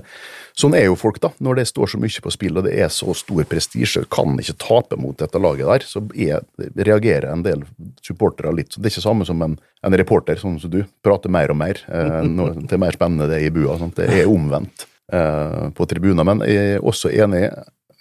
sånn 0.55 0.77
er 0.77 0.85
jo 0.87 0.99
folk, 1.01 1.17
da. 1.23 1.31
Når 1.43 1.63
det 1.63 1.65
står 1.73 1.95
så 1.95 2.01
mye 2.03 2.23
på 2.23 2.33
spill 2.35 2.61
og 2.61 2.67
det 2.69 2.75
er 2.77 2.93
så 2.93 3.15
stor 3.17 3.41
prestisje, 3.49 4.05
kan 4.13 4.37
ikke 4.39 4.59
tape 4.63 4.99
mot 5.01 5.17
dette 5.19 5.41
laget 5.41 5.67
der, 5.73 5.87
så 5.89 6.05
er, 6.13 6.45
reagerer 6.77 7.31
en 7.33 7.47
del 7.47 7.65
supportere 8.05 8.53
litt. 8.55 8.75
Så 8.75 8.83
Det 8.83 8.91
er 8.91 8.99
ikke 8.99 9.07
samme 9.09 9.29
som 9.29 9.41
en, 9.49 9.57
en 9.83 9.99
reporter, 9.99 10.39
sånn 10.43 10.61
som 10.61 10.73
du, 10.77 10.83
prater 11.03 11.33
mer 11.33 11.57
og 11.57 11.59
mer. 11.65 11.81
Eh, 11.89 12.21
det 12.69 12.77
er 12.77 12.85
mer 12.85 13.01
spennende 13.01 13.31
det 13.33 13.41
er 13.41 13.49
i 13.49 13.55
bua. 13.57 13.81
Sant? 13.81 13.97
Det 13.97 14.13
er 14.13 14.29
omvendt 14.31 14.87
eh, 15.13 15.73
på 15.73 15.89
tribunene, 15.89 16.25
Men 16.25 16.45
jeg 16.47 16.77
er 16.77 16.85
også 16.85 17.11
enig 17.17 17.49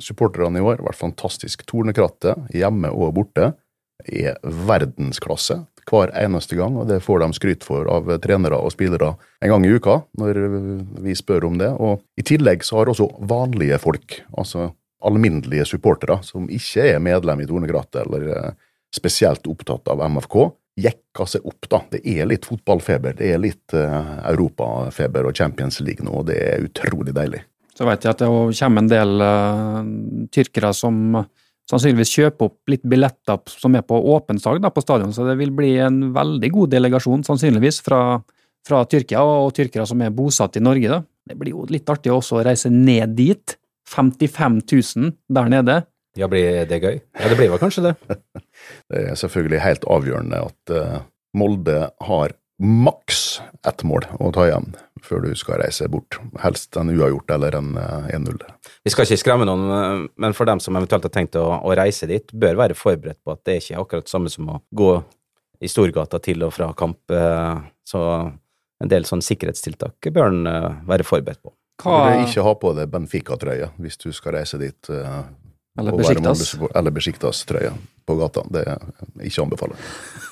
supporterne 0.01 0.59
i 0.59 0.65
år 0.65 0.79
har 0.79 0.89
vært 0.89 1.01
fantastisk. 1.01 1.65
Tornekrattet, 1.69 2.49
hjemme 2.55 2.91
og 2.93 3.15
borte, 3.17 3.53
er 4.05 4.35
verdensklasse 4.43 5.61
hver 5.85 6.11
eneste 6.17 6.57
gang, 6.57 6.75
og 6.81 6.89
det 6.89 7.03
får 7.05 7.21
de 7.21 7.37
skryt 7.37 7.65
for 7.65 7.87
av 7.91 8.09
trenere 8.23 8.57
og 8.57 8.73
spillere 8.73 9.13
en 9.45 9.51
gang 9.53 9.67
i 9.67 9.75
uka, 9.77 9.99
når 10.17 10.39
vi 11.05 11.15
spør 11.17 11.47
om 11.51 11.59
det. 11.61 11.69
Og 11.77 12.01
i 12.17 12.25
tillegg 12.25 12.65
så 12.65 12.79
har 12.79 12.91
også 12.91 13.07
vanlige 13.29 13.79
folk, 13.81 14.19
altså 14.35 14.71
alminnelige 15.05 15.67
supportere, 15.69 16.19
som 16.25 16.49
ikke 16.49 16.89
er 16.95 17.03
medlem 17.03 17.43
i 17.43 17.47
Tornekrattet 17.49 18.01
eller 18.05 18.29
eh, 18.33 18.53
spesielt 18.95 19.45
opptatt 19.51 19.91
av 19.91 20.01
MFK, 20.09 20.39
jekka 20.81 21.27
seg 21.29 21.45
opp, 21.47 21.67
da. 21.71 21.81
Det 21.91 22.01
er 22.03 22.27
litt 22.27 22.47
fotballfeber, 22.47 23.15
det 23.19 23.31
er 23.31 23.39
litt 23.39 23.75
uh, 23.77 24.17
europafeber 24.27 25.27
og 25.29 25.37
Champions 25.37 25.79
League 25.83 26.03
nå, 26.03 26.11
og 26.19 26.27
det 26.29 26.39
er 26.41 26.65
utrolig 26.65 27.13
deilig. 27.15 27.45
Så 27.75 27.87
vet 27.87 28.05
jeg 28.05 28.15
at 28.15 28.21
det 28.23 28.29
kommer 28.29 28.83
en 28.83 28.91
del 28.91 29.23
uh, 29.23 29.81
tyrkere 30.31 30.71
som 30.75 31.17
sannsynligvis 31.69 32.13
kjøper 32.13 32.47
opp 32.47 32.71
litt 32.71 32.85
billetter 32.87 33.41
som 33.51 33.75
er 33.75 33.83
på 33.87 33.97
åpensdag 34.13 34.61
da, 34.63 34.71
på 34.71 34.83
stadion, 34.85 35.13
så 35.15 35.25
det 35.27 35.37
vil 35.39 35.51
bli 35.55 35.73
en 35.81 36.13
veldig 36.15 36.51
god 36.53 36.75
delegasjon 36.75 37.25
sannsynligvis 37.25 37.81
fra, 37.85 38.19
fra 38.67 38.83
Tyrkia, 38.89 39.23
og 39.25 39.53
tyrkere 39.57 39.87
som 39.89 40.03
er 40.05 40.13
bosatt 40.15 40.59
i 40.59 40.63
Norge. 40.63 40.91
da. 40.93 41.01
Det 41.25 41.37
blir 41.39 41.55
jo 41.55 41.65
litt 41.73 41.89
artig 41.89 42.13
også 42.13 42.39
å 42.39 42.45
reise 42.45 42.71
ned 42.71 43.17
dit. 43.17 43.57
55 43.85 44.61
000 44.65 45.11
der 45.29 45.51
nede. 45.51 45.81
Ja, 46.17 46.29
blir 46.31 46.63
det 46.65 46.79
gøy? 46.81 46.95
Ja, 47.19 47.27
det 47.29 47.35
blir 47.37 47.51
vel 47.51 47.61
kanskje 47.61 47.91
det. 47.91 47.95
Det 48.89 49.01
er 49.11 49.17
selvfølgelig 49.19 49.59
helt 49.61 49.83
avgjørende 49.93 50.39
at 50.47 50.71
uh, 50.73 50.95
Molde 51.37 51.89
har 52.07 52.33
maks 52.57 53.41
ett 53.67 53.83
mål 53.85 54.07
å 54.17 54.31
ta 54.33 54.45
igjen 54.47 54.71
før 55.05 55.23
du 55.25 55.35
skal 55.37 55.61
reise 55.61 55.87
bort. 55.91 56.17
Helst 56.43 56.75
en 56.81 56.89
uavgjort 56.93 57.31
eller 57.37 57.57
en 57.59 57.73
eh, 57.81 58.07
1-0. 58.17 58.39
Vi 58.85 58.93
skal 58.93 59.05
ikke 59.07 59.21
skremme 59.21 59.47
noen, 59.47 59.65
eh, 59.75 60.07
men 60.25 60.33
for 60.37 60.49
dem 60.49 60.59
som 60.63 60.75
eventuelt 60.79 61.05
har 61.07 61.13
tenkt 61.15 61.37
å, 61.39 61.45
å 61.61 61.75
reise 61.77 62.09
dit, 62.09 62.33
bør 62.33 62.57
være 62.63 62.77
forberedt 62.77 63.21
på 63.23 63.35
at 63.35 63.43
det 63.47 63.59
ikke 63.61 63.75
er 63.77 63.83
akkurat 63.85 64.11
samme 64.11 64.31
som 64.33 64.49
å 64.55 64.59
gå 64.75 64.89
i 65.63 65.69
Storgata 65.71 66.19
til 66.19 66.43
og 66.43 66.51
fra 66.57 66.71
kamp. 66.77 66.99
eh, 67.15 67.61
Så 67.87 68.01
en 68.81 68.89
del 68.91 69.05
sånn 69.07 69.21
sikkerhetstiltak 69.23 70.09
bør 70.11 70.27
en 70.33 70.47
eh, 70.51 70.69
være 70.89 71.05
forberedt 71.07 71.41
på. 71.45 71.53
Du 71.79 71.89
bør 71.91 72.21
ikke 72.25 72.43
ha 72.43 72.53
på 72.59 72.71
deg 72.77 72.91
Benfica-trøye 72.91 73.69
hvis 73.83 73.97
du 73.99 74.09
skal 74.15 74.37
reise 74.39 74.59
dit. 74.59 74.89
eh, 74.89 75.21
Eller 75.79 75.91
Besiktas. 75.99 76.53
Eller 76.75 76.91
Besiktas-trøye 76.95 77.71
på 78.07 78.15
gata. 78.19 78.43
Det 78.51 78.61
er 78.67 78.79
ikke 79.27 79.43
anbefalt. 79.43 79.75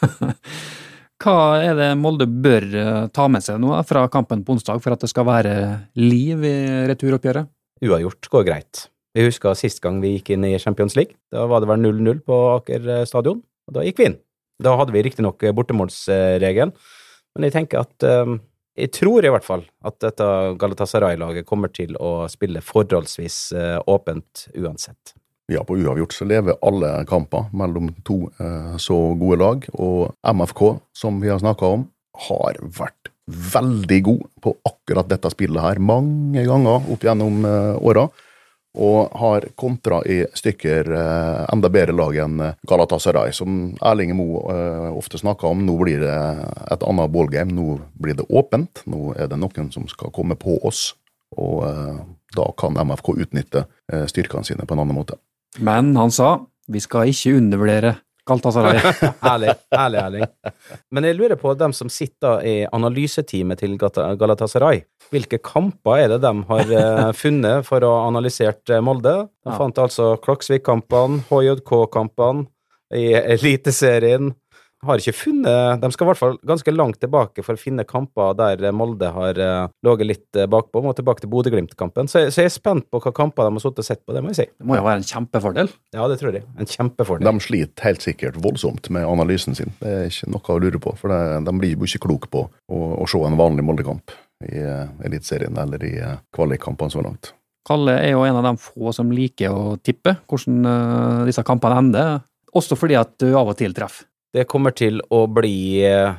Hva 1.23 1.61
er 1.63 1.77
det 1.77 1.91
Molde 1.95 2.25
bør 2.27 2.65
eh, 2.75 3.05
ta 3.15 3.29
med 3.31 3.43
seg 3.45 3.61
nå 3.63 3.71
fra 3.87 4.01
kampen 4.11 4.41
på 4.43 4.57
onsdag 4.57 4.81
for 4.83 4.91
at 4.91 5.03
det 5.05 5.07
skal 5.07 5.27
være 5.29 5.53
liv 5.95 6.43
i 6.43 6.55
returoppgjøret? 6.89 7.47
Uavgjort 7.83 8.27
går 8.33 8.43
greit. 8.49 8.81
Vi 9.15 9.23
husker 9.29 9.55
sist 9.55 9.79
gang 9.83 10.01
vi 10.03 10.17
gikk 10.17 10.33
inn 10.35 10.43
i 10.49 10.57
Champions 10.59 10.97
League. 10.99 11.15
Da 11.31 11.45
var 11.47 11.63
det 11.63 11.69
vel 11.69 11.85
0-0 11.85 12.19
på 12.27 12.39
Aker 12.57 12.89
eh, 12.91 13.05
stadion, 13.07 13.39
og 13.39 13.77
da 13.77 13.85
gikk 13.87 14.01
vi 14.01 14.09
inn. 14.09 14.19
Da 14.63 14.75
hadde 14.79 14.95
vi 14.95 15.05
riktignok 15.07 15.47
eh, 15.47 15.55
bortemålsregelen, 15.55 16.75
men 17.37 17.47
jeg 17.47 17.55
tenker 17.55 17.85
at 17.85 18.07
eh, 18.09 18.35
Jeg 18.73 18.89
tror 18.89 19.21
i 19.21 19.29
hvert 19.29 19.45
fall 19.45 19.63
at 19.85 19.99
dette 20.01 20.27
Galatasaray-laget 20.57 21.45
kommer 21.45 21.69
til 21.69 21.93
å 22.01 22.25
spille 22.27 22.59
forholdsvis 22.59 23.37
eh, 23.53 23.77
åpent 23.85 24.47
uansett. 24.57 25.13
Ja, 25.53 25.61
på 25.63 25.77
uavgjort 25.77 26.13
så 26.15 26.25
lever 26.25 26.57
alle 26.65 26.89
kamper 27.05 27.51
mellom 27.53 27.91
to 28.07 28.23
eh, 28.41 28.75
så 28.81 28.95
gode 29.19 29.37
lag, 29.37 29.65
og 29.77 30.15
MFK, 30.25 30.61
som 30.97 31.19
vi 31.21 31.29
har 31.29 31.41
snakka 31.43 31.67
om, 31.75 31.83
har 32.27 32.57
vært 32.73 33.11
veldig 33.29 33.99
god 34.03 34.23
på 34.41 34.53
akkurat 34.65 35.09
dette 35.11 35.29
spillet 35.31 35.61
her 35.61 35.81
mange 35.81 36.43
ganger 36.47 36.89
opp 36.93 37.05
gjennom 37.05 37.45
eh, 37.45 37.75
åra. 37.85 38.07
Og 38.73 39.11
har 39.21 39.45
kontra 39.53 39.99
i 40.09 40.23
stykker 40.33 40.89
eh, 40.97 41.43
enda 41.53 41.69
bedre 41.69 41.93
lag 41.93 42.17
enn 42.23 42.41
Galatasaray, 42.69 43.29
som 43.37 43.75
Erling 43.85 44.15
Moe 44.17 44.41
eh, 44.55 44.89
ofte 44.89 45.21
snakker 45.21 45.53
om. 45.53 45.61
Nå 45.67 45.77
blir 45.83 46.01
det 46.01 46.17
et 46.73 46.87
annet 46.89 47.13
ballgame, 47.13 47.53
nå 47.53 47.77
blir 47.93 48.17
det 48.17 48.25
åpent. 48.33 48.81
Nå 48.89 49.13
er 49.13 49.29
det 49.29 49.37
noen 49.37 49.69
som 49.75 49.85
skal 49.91 50.09
komme 50.15 50.39
på 50.39 50.57
oss, 50.65 50.87
og 51.37 51.61
eh, 51.69 52.01
da 52.33 52.49
kan 52.57 52.81
MFK 52.81 53.13
utnytte 53.27 53.67
eh, 53.93 54.07
styrkene 54.09 54.49
sine 54.49 54.65
på 54.65 54.73
en 54.73 54.81
annen 54.81 54.97
måte. 54.97 55.21
Men 55.59 55.95
han 55.99 56.11
sa 56.11 56.37
vi 56.71 56.79
skal 56.79 57.09
ikke 57.11 57.35
undervurdere 57.37 57.97
Galtasaray. 58.25 58.77
Ærlig, 59.27 59.49
ærlig, 59.83 59.99
ærlig. 59.99 60.27
Men 60.95 61.03
jeg 61.09 61.17
lurer 61.17 61.35
på 61.35 61.51
dem 61.59 61.73
som 61.75 61.89
sitter 61.91 62.39
i 62.47 62.53
analyseteamet 62.71 63.59
til 63.59 63.73
Galatasaray. 63.77 64.79
Hvilke 65.11 65.41
kamper 65.43 65.99
er 66.05 66.13
det 66.13 66.21
de 66.23 66.31
har 66.47 66.71
eh, 66.77 67.09
funnet 67.23 67.67
for 67.67 67.83
å 67.83 67.89
ha 67.97 68.05
analysert 68.07 68.71
eh, 68.71 68.79
Molde? 68.79 69.15
De 69.43 69.51
Ja. 69.51 69.57
fant 69.59 69.81
altså 69.83 70.13
Klaksvik-kampene, 70.23 71.19
HJK-kampene 71.27 72.47
i 72.95 73.09
Eliteserien. 73.35 74.31
Har 74.83 74.99
ikke 74.99 75.15
funnet 75.15 75.79
De 75.81 75.89
skal 75.93 76.05
i 76.05 76.09
hvert 76.09 76.19
fall 76.19 76.35
ganske 76.47 76.73
langt 76.73 76.99
tilbake 77.01 77.43
for 77.45 77.55
å 77.55 77.59
finne 77.61 77.85
kamper 77.87 78.35
der 78.35 78.63
Molde 78.75 79.09
har 79.15 79.39
uh, 79.39 79.71
ligget 79.85 80.09
litt 80.09 80.39
eh, 80.39 80.47
bakpå. 80.49 80.81
Må 80.83 80.93
tilbake 80.97 81.23
til 81.23 81.31
Bodø-Glimt-kampen. 81.31 82.09
Så, 82.11 82.25
så 82.33 82.43
jeg 82.43 82.51
er 82.51 82.53
spent 82.53 82.87
på 82.91 82.99
hva 83.03 83.13
kamper 83.15 83.47
de 83.47 83.55
har 83.55 83.63
sittet 83.63 83.83
og 83.83 83.87
sett 83.87 84.01
på, 84.03 84.15
det 84.15 84.23
må 84.23 84.33
jeg 84.33 84.39
si. 84.39 84.47
Det 84.51 84.67
må 84.67 84.77
jo 84.77 84.85
være 84.85 85.01
en 85.01 85.07
kjempefordel. 85.07 85.71
Ja, 85.95 86.07
det 86.11 86.19
tror 86.21 86.35
jeg. 86.35 86.45
En 86.59 86.69
kjempefordel. 86.69 87.29
De 87.29 87.45
sliter 87.45 87.87
helt 87.87 88.05
sikkert 88.05 88.39
voldsomt 88.43 88.89
med 88.93 89.07
analysen 89.07 89.57
sin. 89.57 89.73
Det 89.79 89.93
er 89.93 90.09
ikke 90.09 90.31
noe 90.33 90.55
å 90.55 90.59
lure 90.65 90.83
på, 90.83 90.95
for 90.99 91.13
det, 91.13 91.21
de 91.47 91.55
blir 91.61 91.75
jo 91.77 91.89
ikke 91.89 92.03
kloke 92.07 92.31
på 92.33 92.45
å, 92.49 92.83
å 93.03 93.07
se 93.09 93.23
en 93.23 93.39
vanlig 93.39 93.65
Molde-kamp 93.67 94.15
i 94.49 94.59
uh, 94.59 94.89
Eliteserien 95.05 95.57
eller 95.63 95.87
i 95.87 95.93
uh, 96.01 96.17
kvalikkampene 96.35 96.93
så 96.93 97.03
langt. 97.05 97.31
Kalle 97.67 97.95
er 98.01 98.11
jo 98.11 98.25
en 98.27 98.41
av 98.41 98.49
de 98.49 98.57
få 98.59 98.91
som 98.95 99.11
liker 99.15 99.53
å 99.55 99.77
tippe 99.79 100.17
hvordan 100.27 101.29
disse 101.29 101.45
kampene 101.47 101.77
ender, 101.79 102.17
også 102.51 102.75
fordi 102.75 102.97
at 102.99 103.13
du 103.23 103.29
av 103.31 103.53
og 103.53 103.55
til 103.55 103.71
treffer. 103.75 104.09
Det 104.33 104.47
kommer 104.49 104.73
til 104.73 105.01
å 105.13 105.25
bli 105.29 105.83
eh, 105.85 106.15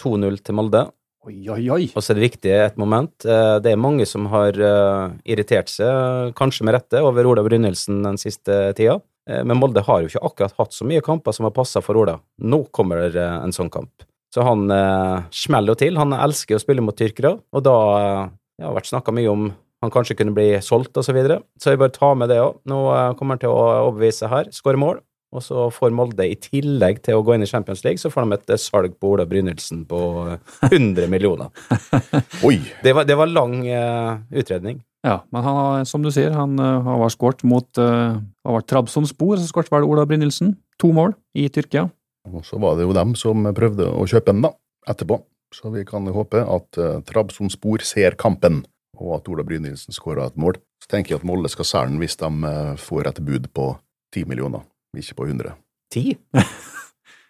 2-0 0.00 0.38
til 0.44 0.56
Molde. 0.56 0.86
Oi, 1.26 1.40
oi, 1.50 1.62
oi! 1.74 1.82
Og 1.92 2.04
så 2.04 2.12
er 2.14 2.20
det 2.20 2.28
viktig 2.30 2.52
et 2.54 2.78
moment. 2.80 3.12
eh, 3.26 3.58
Det 3.60 3.72
er 3.74 3.80
mange 3.82 4.06
som 4.08 4.28
har 4.32 4.56
eh, 4.56 5.16
irritert 5.28 5.68
seg, 5.72 6.32
kanskje 6.38 6.64
med 6.64 6.76
rette, 6.78 7.02
over 7.04 7.26
Ola 7.28 7.44
Brynildsen 7.44 8.00
den 8.06 8.16
siste 8.22 8.70
tida. 8.78 9.00
Eh, 9.28 9.42
Men 9.44 9.58
Molde 9.60 9.82
har 9.84 10.00
jo 10.04 10.08
ikke 10.12 10.24
akkurat 10.30 10.56
hatt 10.62 10.72
så 10.76 10.86
mye 10.88 11.02
kamper 11.04 11.34
som 11.36 11.48
har 11.48 11.52
passa 11.56 11.82
for 11.84 11.98
Ola. 12.00 12.16
Nå 12.40 12.62
kommer 12.72 13.08
det 13.12 13.26
en 13.26 13.52
sånn 13.52 13.72
kamp. 13.74 14.06
Så 14.32 14.44
han 14.46 14.70
eh, 14.72 15.26
smeller 15.34 15.74
jo 15.74 15.80
til. 15.82 16.00
Han 16.00 16.16
elsker 16.16 16.56
å 16.56 16.62
spille 16.62 16.84
mot 16.84 16.96
tyrkere, 16.96 17.36
og 17.52 17.66
da 17.66 17.76
eh, 18.00 18.26
det 18.56 18.64
har 18.70 18.76
vært 18.78 18.88
snakka 18.94 19.12
mye 19.12 19.28
om 19.28 19.50
han 19.84 19.92
kanskje 19.92 20.16
kunne 20.16 20.32
bli 20.32 20.54
solgt, 20.64 20.96
og 20.96 21.04
så 21.04 21.12
videre. 21.12 21.42
Så 21.60 21.74
jeg 21.74 21.82
bare 21.82 21.92
tar 21.92 22.14
med 22.16 22.30
det 22.32 22.40
òg. 22.40 22.62
Nå 22.70 22.80
eh, 22.94 23.12
kommer 23.18 23.36
han 23.36 23.44
til 23.44 23.52
å 23.52 23.60
overbevise 23.90 24.30
her. 24.32 24.48
Skåre 24.56 24.80
mål. 24.80 25.02
Og 25.34 25.42
så 25.42 25.66
får 25.74 25.94
Molde, 25.94 26.24
i 26.28 26.36
tillegg 26.38 27.00
til 27.04 27.18
å 27.18 27.24
gå 27.26 27.34
inn 27.34 27.44
i 27.44 27.50
Champions 27.50 27.82
League, 27.84 27.98
så 28.00 28.10
får 28.12 28.24
de 28.24 28.36
et 28.36 28.52
eh, 28.54 28.60
salg 28.62 28.94
på 29.00 29.10
Ola 29.14 29.26
Brynildsen 29.28 29.82
på 29.90 30.00
eh, 30.30 30.52
100 30.70 31.10
millioner. 31.12 31.50
Oi! 32.46 32.60
Det 32.84 32.94
var, 32.96 33.08
det 33.08 33.16
var 33.18 33.32
lang 33.32 33.58
uh, 33.66 34.22
utredning. 34.30 34.80
Ja, 35.06 35.20
men 35.34 35.44
han 35.46 35.58
har, 35.58 35.84
som 35.90 36.04
du 36.04 36.12
sier, 36.14 36.30
han 36.34 36.54
uh, 36.62 36.86
har 36.86 37.12
skåret 37.14 37.42
mot 37.46 37.66
uh, 37.82 38.16
har 38.46 38.58
vært 38.60 38.70
Trabzonspor, 38.70 39.40
så 39.40 39.50
skåret 39.50 39.72
vel 39.74 39.88
Ola 39.88 40.06
Brynildsen. 40.08 40.54
To 40.82 40.92
mål 40.94 41.16
i 41.36 41.48
Tyrkia. 41.50 41.88
Og 42.30 42.46
så 42.46 42.58
var 42.62 42.78
det 42.78 42.86
jo 42.86 42.94
dem 42.96 43.14
som 43.18 43.46
prøvde 43.56 43.86
å 43.90 44.06
kjøpe 44.08 44.32
den 44.32 44.46
da, 44.46 44.54
etterpå. 44.90 45.20
Så 45.54 45.70
vi 45.74 45.84
kan 45.88 46.06
håpe 46.12 46.42
at 46.42 46.80
uh, 46.80 47.02
Trabzonspor 47.06 47.84
ser 47.86 48.18
kampen, 48.20 48.62
og 48.98 49.18
at 49.18 49.28
Ola 49.30 49.44
Brynildsen 49.46 49.94
skårer 49.94 50.26
et 50.26 50.40
mål. 50.40 50.58
Så 50.82 50.90
tenker 50.92 51.14
jeg 51.14 51.22
at 51.22 51.26
Molde 51.28 51.50
skal 51.52 51.68
selge 51.68 51.92
den 51.92 52.00
hvis 52.02 52.18
de 52.20 52.28
eh, 52.50 52.72
får 52.80 53.10
et 53.10 53.20
bud 53.24 53.48
på 53.56 53.70
10 54.14 54.28
millioner, 54.30 54.62
ikke 55.00 55.18
på 55.20 55.28
100. 55.28 55.54
Ti? 55.94 56.16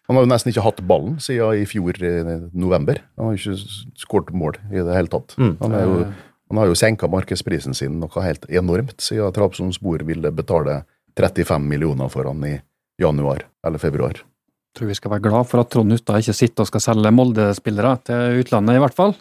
Han 0.06 0.14
har 0.14 0.22
jo 0.22 0.30
nesten 0.30 0.52
ikke 0.52 0.62
hatt 0.62 0.84
ballen 0.86 1.16
siden 1.22 1.58
i 1.58 1.66
fjor 1.66 1.96
i 1.98 2.12
november. 2.54 3.00
Han 3.18 3.32
har 3.32 3.38
ikke 3.40 3.56
skåret 3.98 4.30
mål 4.38 4.58
i 4.70 4.78
det 4.78 4.94
hele 4.94 5.10
tatt. 5.10 5.34
Mm. 5.34 5.56
Han, 5.64 5.74
er 5.74 5.82
jo, 5.82 5.96
han 6.52 6.60
har 6.62 6.70
jo 6.70 6.78
senka 6.78 7.10
markedsprisen 7.10 7.74
sin 7.74 7.98
noe 7.98 8.22
helt 8.22 8.46
enormt, 8.46 9.00
siden 9.02 9.34
Trabzonspor 9.34 10.06
ville 10.06 10.30
betale 10.30 10.84
35 11.18 11.66
millioner 11.66 12.12
for 12.12 12.28
han 12.30 12.44
i 12.46 12.54
januar 13.02 13.48
eller 13.66 13.82
februar. 13.82 14.22
Jeg 14.22 14.78
Tror 14.78 14.90
vi 14.92 14.98
skal 14.98 15.14
være 15.16 15.24
glad 15.24 15.48
for 15.48 15.64
at 15.64 15.70
Trond 15.72 15.94
Hustad 15.94 16.20
ikke 16.20 16.36
sitter 16.36 16.62
og 16.62 16.68
skal 16.68 16.82
selge 16.84 17.12
Molde-spillere 17.16 17.94
til 18.06 18.42
utlandet, 18.42 18.76
i 18.76 18.82
hvert 18.84 18.96
fall. 18.96 19.14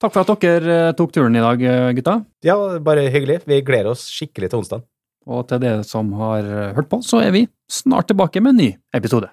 Takk 0.00 0.14
for 0.14 0.24
at 0.24 0.42
dere 0.42 0.76
eh, 0.88 0.94
tok 0.96 1.12
turen 1.14 1.36
i 1.36 1.42
dag, 1.44 1.62
eh, 1.62 1.90
gutta. 1.98 2.16
Ja, 2.44 2.56
bare 2.82 3.04
hyggelig. 3.12 3.42
Vi 3.46 3.60
gleder 3.62 3.92
oss 3.92 4.06
skikkelig 4.10 4.50
til 4.50 4.62
onsdag. 4.62 4.82
Og 5.28 5.46
til 5.48 5.60
dere 5.62 5.84
som 5.84 6.12
har 6.16 6.46
hørt 6.76 6.88
på, 6.88 7.02
så 7.04 7.20
er 7.24 7.34
vi 7.34 7.44
snart 7.70 8.08
tilbake 8.10 8.40
med 8.40 8.54
en 8.54 8.62
ny 8.64 8.70
episode. 8.96 9.28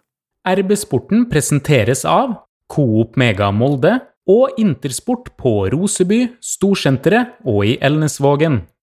RB 0.47 0.76
Sporten 0.80 1.26
presenteres 1.32 2.06
av 2.08 2.36
Coop 2.71 3.17
Mega 3.19 3.50
Molde 3.52 3.97
og 4.28 4.60
Intersport 4.60 5.32
på 5.39 5.54
Roseby, 5.71 6.26
Storsenteret 6.43 7.39
og 7.47 7.63
i 7.67 7.78
Elnesvågen. 7.84 8.62